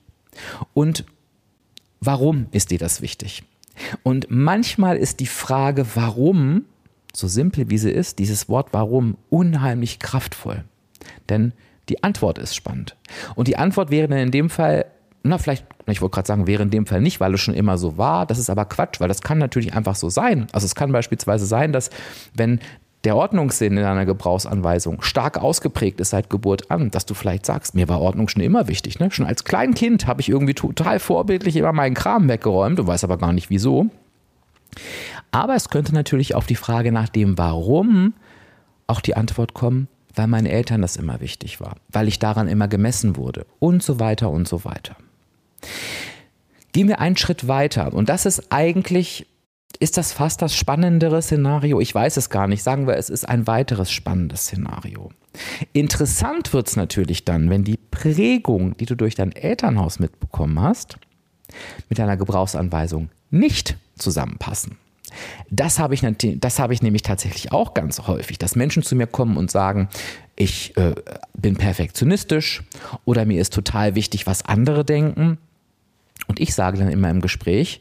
und 0.74 1.04
warum 2.00 2.46
ist 2.50 2.70
dir 2.70 2.78
das 2.78 3.00
wichtig? 3.00 3.44
Und 4.02 4.26
manchmal 4.30 4.96
ist 4.96 5.20
die 5.20 5.26
Frage, 5.26 5.86
warum, 5.94 6.64
so 7.12 7.28
simpel 7.28 7.70
wie 7.70 7.78
sie 7.78 7.90
ist, 7.90 8.18
dieses 8.18 8.48
Wort 8.48 8.68
warum 8.72 9.16
unheimlich 9.28 9.98
kraftvoll. 9.98 10.64
Denn 11.28 11.52
die 11.88 12.02
Antwort 12.02 12.38
ist 12.38 12.54
spannend. 12.54 12.96
Und 13.34 13.48
die 13.48 13.56
Antwort 13.56 13.90
wäre 13.90 14.08
dann 14.08 14.18
in 14.18 14.30
dem 14.30 14.50
Fall, 14.50 14.86
na, 15.22 15.38
vielleicht, 15.38 15.66
ich 15.86 16.00
wollte 16.00 16.14
gerade 16.14 16.26
sagen, 16.26 16.46
wäre 16.46 16.62
in 16.62 16.70
dem 16.70 16.86
Fall 16.86 17.00
nicht, 17.00 17.20
weil 17.20 17.34
es 17.34 17.40
schon 17.40 17.54
immer 17.54 17.78
so 17.78 17.98
war. 17.98 18.26
Das 18.26 18.38
ist 18.38 18.50
aber 18.50 18.64
Quatsch, 18.64 19.00
weil 19.00 19.08
das 19.08 19.22
kann 19.22 19.38
natürlich 19.38 19.74
einfach 19.74 19.94
so 19.94 20.08
sein. 20.08 20.46
Also 20.52 20.64
es 20.64 20.74
kann 20.74 20.92
beispielsweise 20.92 21.46
sein, 21.46 21.72
dass 21.72 21.90
wenn 22.34 22.60
der 23.04 23.16
Ordnungssinn 23.16 23.76
in 23.76 23.84
einer 23.84 24.04
Gebrauchsanweisung 24.04 25.00
stark 25.00 25.38
ausgeprägt 25.38 26.00
ist 26.00 26.10
seit 26.10 26.28
Geburt 26.28 26.70
an, 26.72 26.90
dass 26.90 27.06
du 27.06 27.14
vielleicht 27.14 27.46
sagst, 27.46 27.74
mir 27.74 27.88
war 27.88 28.00
Ordnung 28.00 28.28
schon 28.28 28.42
immer 28.42 28.66
wichtig. 28.66 28.98
Ne? 28.98 29.10
Schon 29.12 29.26
als 29.26 29.44
Kleinkind 29.44 30.08
habe 30.08 30.20
ich 30.20 30.28
irgendwie 30.28 30.54
total 30.54 30.98
vorbildlich 30.98 31.54
immer 31.56 31.72
meinen 31.72 31.94
Kram 31.94 32.28
weggeräumt 32.28 32.80
und 32.80 32.86
weiß 32.88 33.04
aber 33.04 33.18
gar 33.18 33.32
nicht 33.32 33.48
wieso. 33.48 33.86
Aber 35.30 35.54
es 35.54 35.68
könnte 35.68 35.94
natürlich 35.94 36.34
auf 36.34 36.46
die 36.46 36.56
Frage 36.56 36.90
nach 36.90 37.08
dem 37.08 37.38
Warum 37.38 38.14
auch 38.88 39.00
die 39.00 39.16
Antwort 39.16 39.54
kommen, 39.54 39.88
weil 40.16 40.26
meinen 40.26 40.46
Eltern 40.46 40.82
das 40.82 40.96
immer 40.96 41.20
wichtig 41.20 41.60
war, 41.60 41.76
weil 41.90 42.08
ich 42.08 42.18
daran 42.18 42.48
immer 42.48 42.68
gemessen 42.68 43.16
wurde 43.16 43.46
und 43.58 43.82
so 43.82 44.00
weiter 44.00 44.30
und 44.30 44.48
so 44.48 44.64
weiter. 44.64 44.96
Gehen 46.72 46.88
wir 46.88 47.00
einen 47.00 47.16
Schritt 47.16 47.46
weiter 47.48 47.92
und 47.92 48.08
das 48.08 48.26
ist 48.26 48.50
eigentlich, 48.50 49.26
ist 49.78 49.96
das 49.96 50.12
fast 50.12 50.42
das 50.42 50.54
spannendere 50.54 51.22
Szenario? 51.22 51.80
Ich 51.80 51.94
weiß 51.94 52.16
es 52.16 52.30
gar 52.30 52.48
nicht. 52.48 52.62
Sagen 52.62 52.86
wir, 52.86 52.96
es 52.96 53.10
ist 53.10 53.28
ein 53.28 53.46
weiteres 53.46 53.90
spannendes 53.90 54.42
Szenario. 54.42 55.10
Interessant 55.72 56.52
wird 56.52 56.68
es 56.68 56.76
natürlich 56.76 57.24
dann, 57.24 57.50
wenn 57.50 57.64
die 57.64 57.76
Prägung, 57.76 58.76
die 58.78 58.86
du 58.86 58.94
durch 58.94 59.14
dein 59.14 59.32
Elternhaus 59.32 59.98
mitbekommen 59.98 60.60
hast, 60.60 60.98
mit 61.88 61.98
deiner 61.98 62.16
Gebrauchsanweisung 62.16 63.10
nicht 63.30 63.76
zusammenpassen. 63.98 64.78
Das 65.50 65.78
habe 65.78 65.94
ich, 65.94 66.02
das 66.38 66.58
habe 66.58 66.74
ich 66.74 66.82
nämlich 66.82 67.02
tatsächlich 67.02 67.52
auch 67.52 67.74
ganz 67.74 68.06
häufig, 68.06 68.38
dass 68.38 68.56
Menschen 68.56 68.82
zu 68.82 68.96
mir 68.96 69.06
kommen 69.06 69.36
und 69.36 69.50
sagen, 69.50 69.88
ich 70.34 70.76
äh, 70.76 70.94
bin 71.34 71.56
perfektionistisch 71.56 72.62
oder 73.04 73.24
mir 73.24 73.40
ist 73.40 73.52
total 73.52 73.94
wichtig, 73.94 74.26
was 74.26 74.44
andere 74.44 74.84
denken. 74.84 75.38
Und 76.28 76.40
ich 76.40 76.54
sage 76.54 76.78
dann 76.78 76.88
immer 76.88 77.10
im 77.10 77.20
Gespräch, 77.20 77.80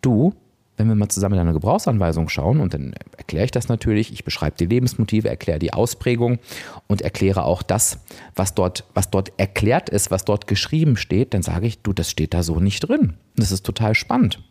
du, 0.00 0.34
wenn 0.76 0.88
wir 0.88 0.94
mal 0.94 1.08
zusammen 1.08 1.34
in 1.34 1.40
eine 1.40 1.52
Gebrauchsanweisung 1.52 2.28
schauen, 2.28 2.60
und 2.60 2.74
dann 2.74 2.94
erkläre 3.16 3.44
ich 3.44 3.50
das 3.50 3.68
natürlich, 3.68 4.12
ich 4.12 4.24
beschreibe 4.24 4.56
die 4.56 4.66
Lebensmotive, 4.66 5.28
erkläre 5.28 5.58
die 5.58 5.72
Ausprägung 5.72 6.38
und 6.86 7.02
erkläre 7.02 7.44
auch 7.44 7.62
das, 7.62 8.00
was 8.34 8.54
dort, 8.54 8.84
was 8.94 9.10
dort 9.10 9.32
erklärt 9.38 9.88
ist, 9.88 10.10
was 10.10 10.24
dort 10.24 10.46
geschrieben 10.46 10.96
steht, 10.96 11.34
dann 11.34 11.42
sage 11.42 11.66
ich, 11.66 11.80
du, 11.82 11.92
das 11.92 12.10
steht 12.10 12.34
da 12.34 12.42
so 12.42 12.60
nicht 12.60 12.80
drin. 12.80 13.14
Das 13.36 13.52
ist 13.52 13.64
total 13.64 13.94
spannend. 13.94 14.42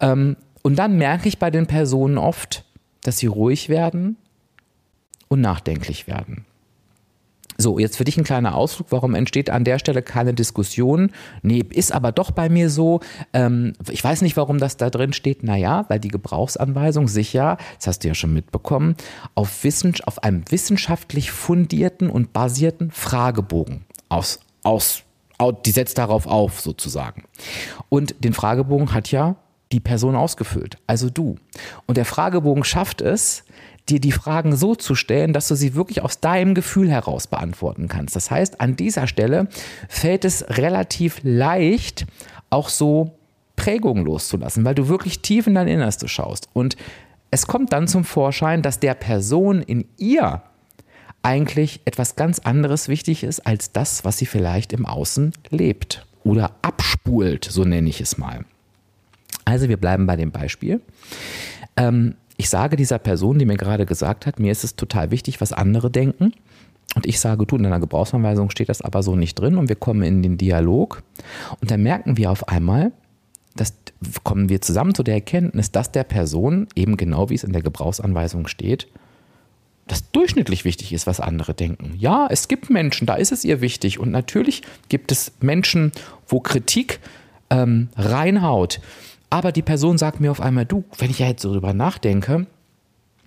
Ähm, 0.00 0.36
und 0.66 0.74
dann 0.74 0.98
merke 0.98 1.28
ich 1.28 1.38
bei 1.38 1.52
den 1.52 1.68
Personen 1.68 2.18
oft, 2.18 2.64
dass 3.02 3.18
sie 3.18 3.28
ruhig 3.28 3.68
werden 3.68 4.16
und 5.28 5.40
nachdenklich 5.40 6.08
werden. 6.08 6.44
So, 7.56 7.78
jetzt 7.78 7.96
für 7.96 8.02
dich 8.02 8.16
ein 8.16 8.24
kleiner 8.24 8.56
Ausflug. 8.56 8.88
Warum 8.90 9.14
entsteht 9.14 9.48
an 9.48 9.62
der 9.62 9.78
Stelle 9.78 10.02
keine 10.02 10.34
Diskussion? 10.34 11.12
Nee, 11.42 11.62
ist 11.70 11.92
aber 11.92 12.10
doch 12.10 12.32
bei 12.32 12.48
mir 12.48 12.68
so. 12.68 12.98
Ähm, 13.32 13.74
ich 13.88 14.02
weiß 14.02 14.22
nicht, 14.22 14.36
warum 14.36 14.58
das 14.58 14.76
da 14.76 14.90
drin 14.90 15.12
steht. 15.12 15.44
Naja, 15.44 15.84
weil 15.86 16.00
die 16.00 16.08
Gebrauchsanweisung 16.08 17.06
sich 17.06 17.32
ja, 17.32 17.58
das 17.76 17.86
hast 17.86 18.02
du 18.02 18.08
ja 18.08 18.14
schon 18.14 18.34
mitbekommen, 18.34 18.96
auf, 19.36 19.62
Wissens 19.62 20.00
auf 20.00 20.24
einem 20.24 20.42
wissenschaftlich 20.50 21.30
fundierten 21.30 22.10
und 22.10 22.32
basierten 22.32 22.90
Fragebogen 22.90 23.84
aus, 24.08 24.40
aus, 24.64 25.04
die 25.64 25.70
setzt 25.70 25.98
darauf 25.98 26.26
auf, 26.26 26.60
sozusagen. 26.60 27.22
Und 27.88 28.16
den 28.24 28.32
Fragebogen 28.32 28.92
hat 28.92 29.12
ja 29.12 29.36
die 29.72 29.80
Person 29.80 30.14
ausgefüllt, 30.14 30.78
also 30.86 31.10
du. 31.10 31.36
Und 31.86 31.96
der 31.96 32.04
Fragebogen 32.04 32.64
schafft 32.64 33.00
es, 33.00 33.44
dir 33.88 34.00
die 34.00 34.12
Fragen 34.12 34.56
so 34.56 34.74
zu 34.74 34.94
stellen, 34.94 35.32
dass 35.32 35.48
du 35.48 35.54
sie 35.54 35.74
wirklich 35.74 36.02
aus 36.02 36.20
deinem 36.20 36.54
Gefühl 36.54 36.90
heraus 36.90 37.26
beantworten 37.26 37.88
kannst. 37.88 38.16
Das 38.16 38.30
heißt, 38.30 38.60
an 38.60 38.76
dieser 38.76 39.06
Stelle 39.06 39.48
fällt 39.88 40.24
es 40.24 40.44
relativ 40.48 41.20
leicht, 41.22 42.06
auch 42.50 42.68
so 42.68 43.16
Prägungen 43.54 44.04
loszulassen, 44.04 44.64
weil 44.64 44.74
du 44.74 44.88
wirklich 44.88 45.20
tief 45.20 45.46
in 45.46 45.54
dein 45.54 45.68
Innerste 45.68 46.08
schaust. 46.08 46.48
Und 46.52 46.76
es 47.30 47.46
kommt 47.46 47.72
dann 47.72 47.88
zum 47.88 48.04
Vorschein, 48.04 48.62
dass 48.62 48.80
der 48.80 48.94
Person 48.94 49.62
in 49.62 49.86
ihr 49.96 50.42
eigentlich 51.22 51.80
etwas 51.84 52.16
ganz 52.16 52.38
anderes 52.40 52.88
wichtig 52.88 53.24
ist 53.24 53.40
als 53.46 53.72
das, 53.72 54.04
was 54.04 54.18
sie 54.18 54.26
vielleicht 54.26 54.72
im 54.72 54.86
Außen 54.86 55.32
lebt 55.50 56.06
oder 56.22 56.52
abspult, 56.62 57.44
so 57.44 57.64
nenne 57.64 57.88
ich 57.88 58.00
es 58.00 58.16
mal. 58.18 58.44
Also 59.46 59.70
wir 59.70 59.78
bleiben 59.78 60.06
bei 60.06 60.16
dem 60.16 60.30
Beispiel. 60.30 60.82
Ähm, 61.78 62.16
ich 62.36 62.50
sage 62.50 62.76
dieser 62.76 62.98
Person, 62.98 63.38
die 63.38 63.46
mir 63.46 63.56
gerade 63.56 63.86
gesagt 63.86 64.26
hat, 64.26 64.38
mir 64.38 64.52
ist 64.52 64.64
es 64.64 64.76
total 64.76 65.10
wichtig, 65.10 65.40
was 65.40 65.54
andere 65.54 65.90
denken. 65.90 66.34
Und 66.94 67.06
ich 67.06 67.18
sage, 67.18 67.46
du, 67.46 67.56
in 67.56 67.62
deiner 67.62 67.80
Gebrauchsanweisung 67.80 68.50
steht 68.50 68.68
das 68.68 68.82
aber 68.82 69.02
so 69.02 69.16
nicht 69.16 69.36
drin 69.36 69.56
und 69.56 69.68
wir 69.70 69.76
kommen 69.76 70.02
in 70.02 70.22
den 70.22 70.36
Dialog 70.36 71.02
und 71.60 71.70
dann 71.70 71.82
merken 71.82 72.16
wir 72.16 72.30
auf 72.30 72.48
einmal, 72.48 72.92
dass 73.54 73.74
kommen 74.24 74.48
wir 74.48 74.60
zusammen 74.60 74.94
zu 74.94 75.02
der 75.02 75.14
Erkenntnis, 75.14 75.72
dass 75.72 75.90
der 75.92 76.04
Person, 76.04 76.68
eben 76.74 76.96
genau 76.96 77.30
wie 77.30 77.34
es 77.34 77.44
in 77.44 77.52
der 77.52 77.62
Gebrauchsanweisung 77.62 78.46
steht, 78.46 78.88
das 79.86 80.10
durchschnittlich 80.10 80.64
wichtig 80.64 80.92
ist, 80.92 81.06
was 81.06 81.20
andere 81.20 81.54
denken. 81.54 81.94
Ja, 81.96 82.26
es 82.30 82.48
gibt 82.48 82.70
Menschen, 82.70 83.06
da 83.06 83.14
ist 83.14 83.32
es 83.32 83.44
ihr 83.44 83.60
wichtig. 83.60 83.98
Und 83.98 84.10
natürlich 84.10 84.62
gibt 84.88 85.12
es 85.12 85.32
Menschen, 85.40 85.92
wo 86.26 86.40
Kritik 86.40 86.98
ähm, 87.50 87.88
reinhaut. 87.96 88.80
Aber 89.30 89.52
die 89.52 89.62
Person 89.62 89.98
sagt 89.98 90.20
mir 90.20 90.30
auf 90.30 90.40
einmal, 90.40 90.66
du, 90.66 90.84
wenn 90.98 91.10
ich 91.10 91.18
ja 91.18 91.26
jetzt 91.26 91.42
so 91.42 91.52
drüber 91.52 91.72
nachdenke, 91.72 92.46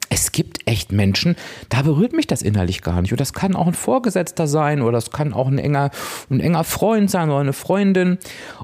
es 0.09 0.31
gibt 0.31 0.67
echt 0.67 0.91
Menschen, 0.91 1.35
da 1.69 1.83
berührt 1.83 2.13
mich 2.13 2.25
das 2.25 2.41
innerlich 2.41 2.81
gar 2.81 3.01
nicht. 3.01 3.11
Und 3.11 3.21
das 3.21 3.33
kann 3.33 3.55
auch 3.55 3.67
ein 3.67 3.73
Vorgesetzter 3.73 4.47
sein 4.47 4.81
oder 4.81 4.93
das 4.93 5.11
kann 5.11 5.33
auch 5.33 5.47
ein 5.47 5.59
enger, 5.59 5.91
ein 6.29 6.39
enger 6.39 6.63
Freund 6.63 7.11
sein 7.11 7.29
oder 7.29 7.39
eine 7.39 7.53
Freundin. 7.53 8.17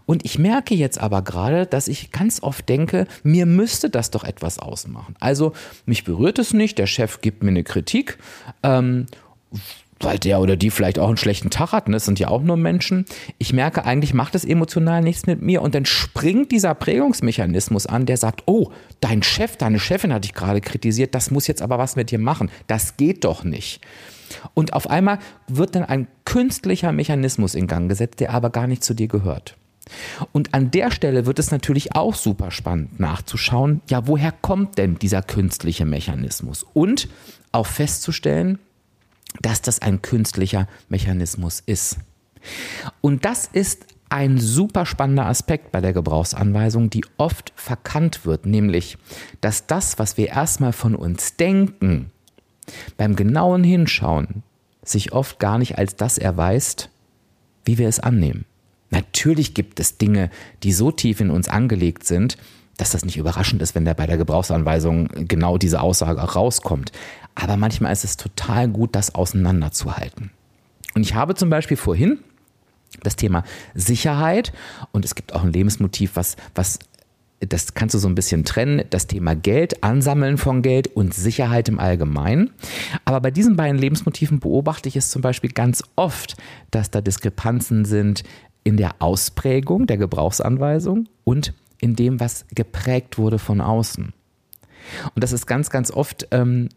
Und 0.06 0.26
ich 0.26 0.40
merke 0.40 0.74
jetzt 0.74 1.00
aber 1.00 1.22
gerade, 1.22 1.66
dass 1.68 1.88
ich 1.88 2.12
ganz 2.12 2.42
oft 2.42 2.68
denke, 2.68 3.08
mir 3.24 3.46
müsste 3.46 3.90
das 3.90 4.10
doch 4.10 4.24
etwas 4.24 4.60
ausmachen. 4.60 5.16
Also 5.20 5.54
mich 5.86 6.04
berührt 6.04 6.40
es 6.40 6.54
nicht, 6.54 6.80
der 6.80 6.88
Chef 6.88 7.22
gibt 7.22 7.44
mir 7.44 7.52
eine 7.52 7.64
Kritik. 7.64 8.18
Ähm, 8.64 9.06
weil 10.00 10.20
der 10.20 10.40
oder 10.40 10.56
die 10.58 10.72
vielleicht 10.72 11.00
auch 11.00 11.08
einen 11.08 11.18
schlechten 11.18 11.50
Tag 11.50 11.72
hat, 11.72 11.88
ne? 11.88 11.94
das 11.96 12.06
sind 12.06 12.20
ja 12.20 12.28
auch 12.28 12.42
nur 12.42 12.58
Menschen. 12.58 13.06
Ich 13.38 13.54
merke, 13.54 13.86
eigentlich 13.86 14.14
macht 14.14 14.36
es 14.36 14.44
emotional 14.44 15.02
nichts 15.02 15.26
mit 15.26 15.42
mir 15.42 15.62
und 15.62 15.74
dann 15.74 15.86
springt 15.86 16.52
dieser 16.52 16.76
Prägungsmechanismus 16.76 17.88
an, 17.88 18.06
der 18.06 18.18
sagt, 18.18 18.44
oh, 18.46 18.72
dein 19.00 19.24
Chef, 19.24 19.58
deine 19.58 19.80
Chefin 19.80 20.14
hat 20.14 20.26
dich 20.26 20.34
gerade 20.34 20.62
kritisiert, 20.62 21.16
das 21.16 21.32
muss 21.32 21.48
jetzt 21.48 21.62
aber 21.62 21.78
was 21.78 21.96
mit 21.96 22.12
dir 22.12 22.20
machen. 22.20 22.52
Das 22.68 22.98
geht 22.98 23.24
doch 23.24 23.44
nicht. 23.44 23.82
Und 24.54 24.74
auf 24.74 24.90
einmal 24.90 25.20
wird 25.48 25.76
dann 25.76 25.84
ein 25.84 26.08
künstlicher 26.26 26.92
Mechanismus 26.92 27.56
in 27.56 27.68
Gang 27.68 27.88
gesetzt, 27.88 28.20
der 28.20 28.32
aber 28.32 28.50
gar 28.50 28.68
nicht 28.68 28.84
zu 28.84 28.94
dir 28.94 29.08
gehört. 29.08 29.56
Und 30.32 30.54
an 30.54 30.72
der 30.72 30.92
Stelle 30.92 31.26
wird 31.26 31.40
es 31.40 31.52
natürlich 31.52 31.96
auch 31.96 32.16
super 32.16 32.50
spannend 32.52 33.00
nachzuschauen, 33.00 33.82
ja, 33.90 34.08
woher 34.08 34.32
kommt 34.32 34.78
denn 34.78 34.96
dieser 34.96 35.22
künstliche 35.22 35.86
Mechanismus? 35.86 36.66
Und 36.74 37.08
auch 37.52 37.68
festzustellen, 37.68 38.60
dass 39.42 39.62
das 39.62 39.82
ein 39.82 40.02
künstlicher 40.02 40.68
Mechanismus 40.90 41.62
ist. 41.66 41.98
Und 43.02 43.26
das 43.26 43.48
ist 43.52 43.86
ein 44.10 44.40
super 44.40 44.86
spannender 44.86 45.26
Aspekt 45.26 45.72
bei 45.72 45.82
der 45.82 45.94
Gebrauchsanweisung, 45.94 46.90
die 46.90 47.04
oft 47.18 47.54
verkannt 47.56 48.26
wird, 48.26 48.46
nämlich, 48.46 48.98
dass 49.42 49.68
das, 49.68 49.98
was 49.98 50.18
wir 50.18 50.30
erstmal 50.30 50.74
von 50.74 50.96
uns 50.96 51.36
denken, 51.38 52.12
beim 52.98 53.16
genauen 53.16 53.64
Hinschauen 53.64 54.44
sich 54.84 55.12
oft 55.12 55.40
gar 55.40 55.58
nicht 55.58 55.78
als 55.78 55.96
das 55.96 56.18
erweist, 56.18 56.90
wie 57.64 57.78
wir 57.78 57.90
es 57.90 58.00
annehmen. 58.00 58.46
Natürlich 58.92 59.54
gibt 59.54 59.80
es 59.80 59.98
Dinge, 59.98 60.30
die 60.64 60.72
so 60.72 60.92
tief 60.92 61.20
in 61.20 61.32
uns 61.32 61.50
angelegt 61.50 62.06
sind, 62.06 62.38
dass 62.78 62.92
das 62.92 63.06
nicht 63.06 63.18
überraschend 63.18 63.62
ist, 63.62 63.74
wenn 63.74 63.86
da 63.86 63.94
bei 63.94 64.06
der 64.06 64.18
Gebrauchsanweisung 64.18 65.08
genau 65.28 65.58
diese 65.58 65.82
Aussage 65.82 66.22
rauskommt. 66.22 66.92
Aber 67.36 67.58
manchmal 67.58 67.92
ist 67.92 68.04
es 68.06 68.18
total 68.18 68.68
gut, 68.68 68.96
das 68.96 69.14
auseinanderzuhalten. 69.14 70.32
Und 70.96 71.04
ich 71.04 71.14
habe 71.14 71.36
zum 71.36 71.50
Beispiel 71.50 71.78
vorhin 71.78 72.20
das 73.04 73.18
Thema 73.18 73.44
Sicherheit 73.74 74.54
und 74.94 75.04
es 75.04 75.16
gibt 75.16 75.34
auch 75.34 75.44
ein 75.44 75.52
Lebensmotiv, 75.52 76.16
was, 76.16 76.38
was 76.56 76.80
das 77.40 77.74
kannst 77.74 77.94
du 77.94 78.00
so 78.00 78.08
ein 78.08 78.16
bisschen 78.16 78.46
trennen, 78.46 78.84
das 78.90 79.08
Thema 79.08 79.36
Geld, 79.36 79.84
Ansammeln 79.84 80.38
von 80.38 80.62
Geld 80.62 80.88
und 80.88 81.14
Sicherheit 81.14 81.68
im 81.68 81.80
Allgemeinen. 81.80 82.52
Aber 83.04 83.20
bei 83.20 83.30
diesen 83.30 83.56
beiden 83.56 83.78
Lebensmotiven 83.78 84.40
beobachte 84.40 84.90
ich 84.90 84.96
es 84.96 85.10
zum 85.10 85.22
Beispiel 85.22 85.52
ganz 85.52 85.84
oft, 85.96 86.38
dass 86.72 86.92
da 86.92 87.02
Diskrepanzen 87.02 87.86
sind 87.86 88.24
in 88.64 88.78
der 88.78 88.96
Ausprägung 89.00 89.86
der 89.86 89.98
Gebrauchsanweisung 89.98 91.08
und 91.24 91.54
in 91.80 91.96
dem, 91.96 92.20
was 92.20 92.46
geprägt 92.56 93.18
wurde 93.18 93.38
von 93.38 93.62
außen. 93.62 94.14
Und 95.14 95.24
das 95.24 95.34
ist 95.34 95.46
ganz, 95.46 95.70
ganz 95.70 95.92
oft 95.92 96.28
ähm, 96.32 96.70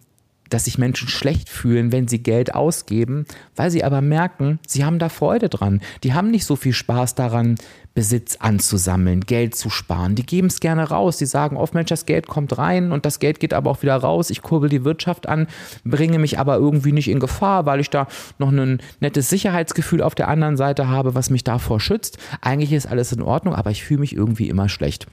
dass 0.50 0.64
sich 0.64 0.78
Menschen 0.78 1.09
schlecht 1.09 1.49
fühlen, 1.49 1.93
wenn 1.93 2.09
sie 2.09 2.23
Geld 2.23 2.55
ausgeben, 2.55 3.26
weil 3.57 3.71
sie 3.71 3.85
aber 3.85 4.00
merken, 4.00 4.59
sie 4.67 4.85
haben 4.85 4.99
da 4.99 5.09
Freude 5.09 5.49
dran. 5.49 5.81
Die 6.05 6.14
haben 6.14 6.31
nicht 6.31 6.45
so 6.45 6.57
viel 6.57 6.73
Spaß 6.73 7.14
daran, 7.14 7.57
Besitz 7.99 8.37
anzusammeln, 8.37 9.23
Geld 9.23 9.57
zu 9.57 9.71
sparen. 9.71 10.14
Die 10.14 10.25
geben 10.25 10.47
es 10.47 10.61
gerne 10.61 10.88
raus. 10.88 11.17
Die 11.17 11.26
sagen 11.26 11.57
oft, 11.57 11.75
Mensch, 11.75 11.88
das 11.88 12.07
Geld 12.07 12.28
kommt 12.28 12.57
rein 12.57 12.93
und 12.93 13.05
das 13.05 13.19
Geld 13.19 13.40
geht 13.40 13.52
aber 13.52 13.73
auch 13.73 13.83
wieder 13.83 13.97
raus. 13.97 14.31
Ich 14.31 14.40
kurbel 14.40 14.69
die 14.69 14.85
Wirtschaft 14.85 15.28
an, 15.28 15.49
bringe 15.85 16.21
mich 16.21 16.38
aber 16.38 16.55
irgendwie 16.59 16.93
nicht 16.93 17.09
in 17.09 17.19
Gefahr, 17.19 17.67
weil 17.67 17.81
ich 17.81 17.90
da 17.90 18.07
noch 18.38 18.52
ein 18.52 18.81
nettes 19.00 19.28
Sicherheitsgefühl 19.31 20.00
auf 20.00 20.14
der 20.14 20.28
anderen 20.28 20.57
Seite 20.57 20.87
habe, 20.87 21.17
was 21.17 21.28
mich 21.31 21.43
davor 21.43 21.81
schützt. 21.81 22.19
Eigentlich 22.40 22.73
ist 22.73 22.87
alles 22.87 23.11
in 23.11 23.21
Ordnung, 23.21 23.57
aber 23.57 23.73
ich 23.73 23.83
fühle 23.83 23.99
mich 23.99 24.14
irgendwie 24.14 24.49
immer 24.49 24.69
schlecht. 24.69 25.09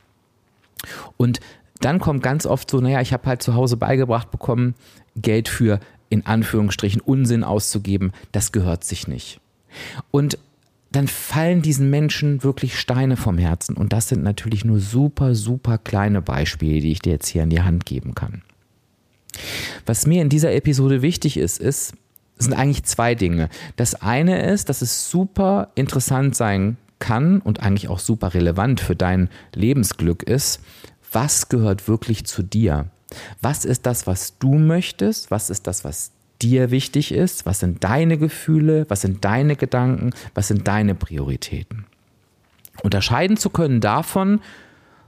Und 1.18 1.40
dann 1.82 2.00
kommt 2.00 2.24
ganz 2.24 2.46
oft 2.46 2.70
so, 2.70 2.80
naja, 2.80 3.02
ich 3.02 3.14
habe 3.14 3.28
halt 3.28 3.42
zu 3.42 3.54
Hause 3.56 3.78
beigebracht 3.78 4.32
bekommen, 4.32 4.76
Geld 5.16 5.48
für 5.50 5.80
in 6.10 6.26
Anführungsstrichen 6.26 7.02
Unsinn 7.02 7.44
auszugeben, 7.44 8.12
das 8.32 8.52
gehört 8.52 8.84
sich 8.84 9.08
nicht. 9.08 9.40
Und 10.12 10.38
dann 10.92 11.08
fallen 11.08 11.62
diesen 11.62 11.90
Menschen 11.90 12.44
wirklich 12.44 12.80
Steine 12.80 13.18
vom 13.18 13.38
Herzen. 13.38 13.76
Und 13.76 13.92
das 13.92 14.08
sind 14.08 14.24
natürlich 14.24 14.64
nur 14.64 14.80
super, 14.80 15.36
super 15.36 15.78
kleine 15.78 16.22
Beispiele, 16.22 16.80
die 16.80 16.92
ich 16.92 17.00
dir 17.00 17.14
jetzt 17.14 17.28
hier 17.28 17.44
in 17.44 17.50
die 17.50 17.62
Hand 17.62 17.86
geben 17.86 18.16
kann. 18.16 18.44
Was 19.86 20.08
mir 20.08 20.22
in 20.22 20.30
dieser 20.30 20.54
Episode 20.54 21.02
wichtig 21.02 21.36
ist, 21.36 21.60
ist, 21.60 21.96
sind 22.38 22.54
eigentlich 22.54 22.84
zwei 22.84 23.14
Dinge. 23.16 23.50
Das 23.76 24.02
eine 24.02 24.46
ist, 24.46 24.70
dass 24.70 24.82
es 24.82 25.10
super 25.10 25.70
interessant 25.76 26.36
sein 26.36 26.78
kann 27.00 27.42
und 27.42 27.60
eigentlich 27.62 27.90
auch 27.90 28.00
super 28.00 28.34
relevant 28.34 28.80
für 28.80 28.96
dein 28.96 29.30
Lebensglück 29.54 30.24
ist, 30.24 30.62
was 31.16 31.48
gehört 31.48 31.88
wirklich 31.88 32.26
zu 32.26 32.44
dir? 32.44 32.88
Was 33.42 33.64
ist 33.64 33.86
das, 33.86 34.06
was 34.06 34.38
du 34.38 34.56
möchtest? 34.56 35.32
Was 35.32 35.50
ist 35.50 35.66
das, 35.66 35.86
was 35.86 36.12
dir 36.42 36.72
wichtig 36.72 37.14
ist? 37.14 37.46
Was 37.46 37.62
sind 37.62 37.84
deine 37.86 38.18
Gefühle? 38.18 38.86
Was 38.90 39.02
sind 39.02 39.24
deine 39.24 39.56
Gedanken? 39.56 40.12
Was 40.34 40.50
sind 40.50 40.68
deine 40.68 40.94
Prioritäten? 40.94 41.86
Unterscheiden 42.84 43.38
zu 43.38 43.50
können 43.50 43.80
davon, 43.80 44.42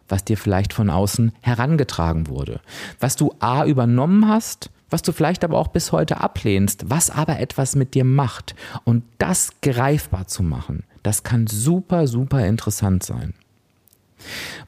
was 0.08 0.24
dir 0.24 0.38
vielleicht 0.38 0.72
von 0.72 0.90
außen 0.90 1.34
herangetragen 1.42 2.28
wurde, 2.28 2.62
was 3.02 3.18
du 3.18 3.34
A 3.40 3.66
übernommen 3.66 4.30
hast, 4.30 4.70
was 4.90 5.02
du 5.02 5.12
vielleicht 5.12 5.44
aber 5.44 5.58
auch 5.58 5.68
bis 5.68 5.92
heute 5.92 6.22
ablehnst, 6.22 6.90
was 6.90 7.10
aber 7.10 7.42
etwas 7.42 7.76
mit 7.76 7.94
dir 7.94 8.06
macht 8.06 8.56
und 8.86 9.04
das 9.18 9.60
greifbar 9.62 10.28
zu 10.28 10.44
machen, 10.44 10.86
das 11.04 11.24
kann 11.24 11.48
super, 11.48 12.08
super 12.08 12.48
interessant 12.48 13.04
sein. 13.04 13.34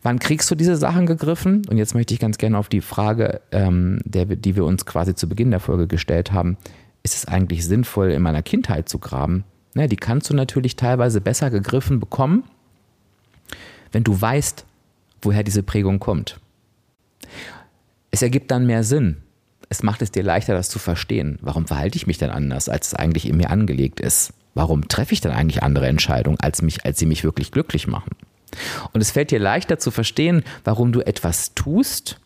Wann 0.01 0.19
kriegst 0.19 0.49
du 0.49 0.55
diese 0.55 0.77
Sachen 0.77 1.05
gegriffen? 1.05 1.63
Und 1.69 1.77
jetzt 1.77 1.95
möchte 1.95 2.13
ich 2.13 2.19
ganz 2.19 2.37
gerne 2.37 2.57
auf 2.57 2.69
die 2.69 2.81
Frage, 2.81 3.41
ähm, 3.51 3.99
der, 4.05 4.25
die 4.25 4.55
wir 4.55 4.65
uns 4.65 4.85
quasi 4.85 5.15
zu 5.15 5.27
Beginn 5.27 5.51
der 5.51 5.59
Folge 5.59 5.87
gestellt 5.87 6.31
haben, 6.31 6.57
ist 7.03 7.15
es 7.15 7.25
eigentlich 7.25 7.65
sinnvoll, 7.65 8.11
in 8.11 8.21
meiner 8.21 8.41
Kindheit 8.41 8.89
zu 8.89 8.99
graben? 8.99 9.43
Ne, 9.75 9.87
die 9.87 9.97
kannst 9.97 10.29
du 10.29 10.33
natürlich 10.33 10.75
teilweise 10.75 11.21
besser 11.21 11.49
gegriffen 11.51 11.99
bekommen, 11.99 12.43
wenn 13.91 14.03
du 14.03 14.19
weißt, 14.19 14.65
woher 15.21 15.43
diese 15.43 15.63
Prägung 15.63 15.99
kommt. 15.99 16.39
Es 18.11 18.21
ergibt 18.21 18.51
dann 18.51 18.65
mehr 18.65 18.83
Sinn. 18.83 19.17
Es 19.69 19.83
macht 19.83 20.01
es 20.01 20.11
dir 20.11 20.23
leichter, 20.23 20.53
das 20.53 20.69
zu 20.69 20.79
verstehen. 20.79 21.37
Warum 21.41 21.67
verhalte 21.67 21.97
ich 21.97 22.07
mich 22.07 22.17
denn 22.17 22.31
anders, 22.31 22.69
als 22.69 22.87
es 22.87 22.93
eigentlich 22.95 23.27
in 23.27 23.37
mir 23.37 23.51
angelegt 23.51 23.99
ist? 23.99 24.33
Warum 24.55 24.87
treffe 24.87 25.13
ich 25.13 25.21
dann 25.21 25.31
eigentlich 25.31 25.61
andere 25.61 25.87
Entscheidungen, 25.87 26.39
als, 26.39 26.63
mich, 26.63 26.85
als 26.85 26.97
sie 26.97 27.05
mich 27.05 27.23
wirklich 27.23 27.51
glücklich 27.51 27.85
machen? 27.85 28.09
Und 28.93 29.01
es 29.01 29.11
fällt 29.11 29.31
dir 29.31 29.39
leichter 29.39 29.79
zu 29.79 29.91
verstehen, 29.91 30.43
warum 30.63 30.91
du 30.91 31.01
etwas 31.01 31.53
tust, 31.53 32.19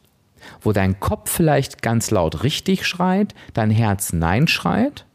wo 0.62 0.72
dein 0.72 1.00
Kopf 1.00 1.32
vielleicht 1.32 1.82
ganz 1.82 2.12
laut 2.12 2.44
richtig 2.44 2.86
schreit, 2.86 3.34
dein 3.53 3.72
Herz 3.72 4.13
Nein 4.13 4.48
schreit. 4.48 5.06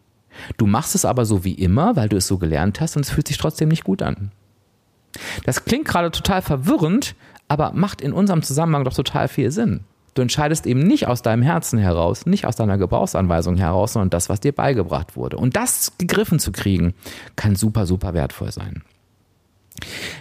Du 0.57 0.67
machst 0.67 0.95
es 0.95 1.05
aber 1.05 1.25
so 1.25 1.45
wie 1.45 1.55
immer, 1.55 1.97
weil 1.97 2.09
du 2.09 2.17
es 2.17 2.27
so 2.27 2.39
gelernt 2.39 2.81
hast 2.81 2.97
und 2.97 3.05
es 3.05 3.11
fühlt 3.11 3.29
sich 3.29 3.39
trotzdem 3.39 3.69
nicht 3.69 3.85
gut 3.85 4.03
an. 4.03 4.31
Das 5.45 5.65
klingt 5.65 5.87
gerade 5.87 6.11
total 6.11 6.43
verwirrend, 6.43 7.15
aber 7.49 7.73
macht 7.73 8.01
in 8.01 8.13
unserem 8.13 8.43
Zusammenhang 8.43 8.85
doch 8.85 8.95
total 8.95 9.29
viel 9.29 9.51
Sinn. 9.51 9.81
Du 10.15 10.23
entscheidest 10.23 10.67
eben 10.67 10.81
nicht 10.81 11.07
aus 11.07 11.23
deinem 11.23 11.43
Herzen 11.43 11.79
heraus, 11.79 12.27
nicht 12.27 12.45
aus 12.45 12.57
deiner 12.57 12.77
Gebrauchsanweisung 12.77 13.57
heraus, 13.57 13.93
sondern 13.93 14.11
das, 14.11 14.29
was 14.29 14.41
dir 14.41 14.53
beigebracht 14.53 15.17
wurde. 15.17 15.37
Und 15.37 15.57
das 15.57 15.93
gegriffen 15.99 16.41
zu 16.41 16.51
kriegen, 16.51 16.95
kann 17.37 17.57
super, 17.57 17.87
super 17.87 18.15
wertvoll 18.15 18.51
sein. 18.51 18.83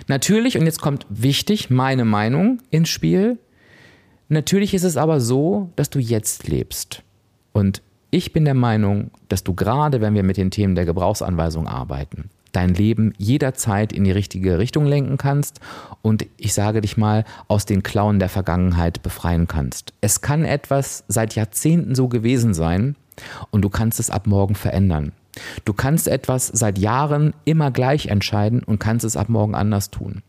Natürlich, 0.08 0.58
und 0.58 0.66
jetzt 0.66 0.82
kommt 0.82 1.06
wichtig 1.10 1.70
meine 1.70 2.06
Meinung 2.06 2.60
ins 2.70 2.90
Spiel, 2.90 3.38
natürlich 4.30 4.74
ist 4.74 4.84
es 4.84 4.98
aber 4.98 5.20
so, 5.20 5.70
dass 5.76 5.90
du 5.90 6.00
jetzt 6.00 6.48
lebst. 6.48 7.04
Und 7.54 7.82
ich 8.12 8.34
bin 8.34 8.46
der 8.46 8.54
Meinung, 8.54 9.12
dass 9.30 9.44
du 9.44 9.54
gerade, 9.54 10.00
wenn 10.02 10.14
wir 10.14 10.24
mit 10.24 10.38
den 10.38 10.52
Themen 10.52 10.76
der 10.76 10.86
Gebrauchsanweisung 10.86 11.68
arbeiten, 11.68 12.30
dein 12.52 12.74
Leben 12.74 13.14
jederzeit 13.18 13.92
in 13.92 14.04
die 14.04 14.12
richtige 14.12 14.58
Richtung 14.58 14.86
lenken 14.86 15.18
kannst 15.18 15.60
und 16.02 16.26
ich 16.38 16.54
sage 16.54 16.82
dich 16.82 16.98
mal, 16.98 17.26
aus 17.48 17.66
den 17.66 17.84
Klauen 17.84 18.20
der 18.20 18.30
Vergangenheit 18.30 19.04
befreien 19.04 19.48
kannst. 19.48 19.94
Es 20.02 20.22
kann 20.22 20.46
etwas 20.46 21.04
seit 21.08 21.36
Jahrzehnten 21.36 21.96
so 21.96 22.08
gewesen 22.08 22.54
sein 22.54 22.96
und 23.52 23.62
du 23.62 23.70
kannst 23.70 24.00
es 24.00 24.10
ab 24.10 24.28
morgen 24.28 24.56
verändern. 24.56 25.12
Du 25.66 25.74
kannst 25.74 26.08
etwas 26.08 26.48
seit 26.48 26.78
Jahren 26.78 27.34
immer 27.46 27.72
gleich 27.72 28.08
entscheiden 28.08 28.64
und 28.64 28.80
kannst 28.80 29.06
es 29.06 29.18
ab 29.18 29.30
morgen 29.30 29.56
anders 29.56 29.90
tun. 29.90 30.22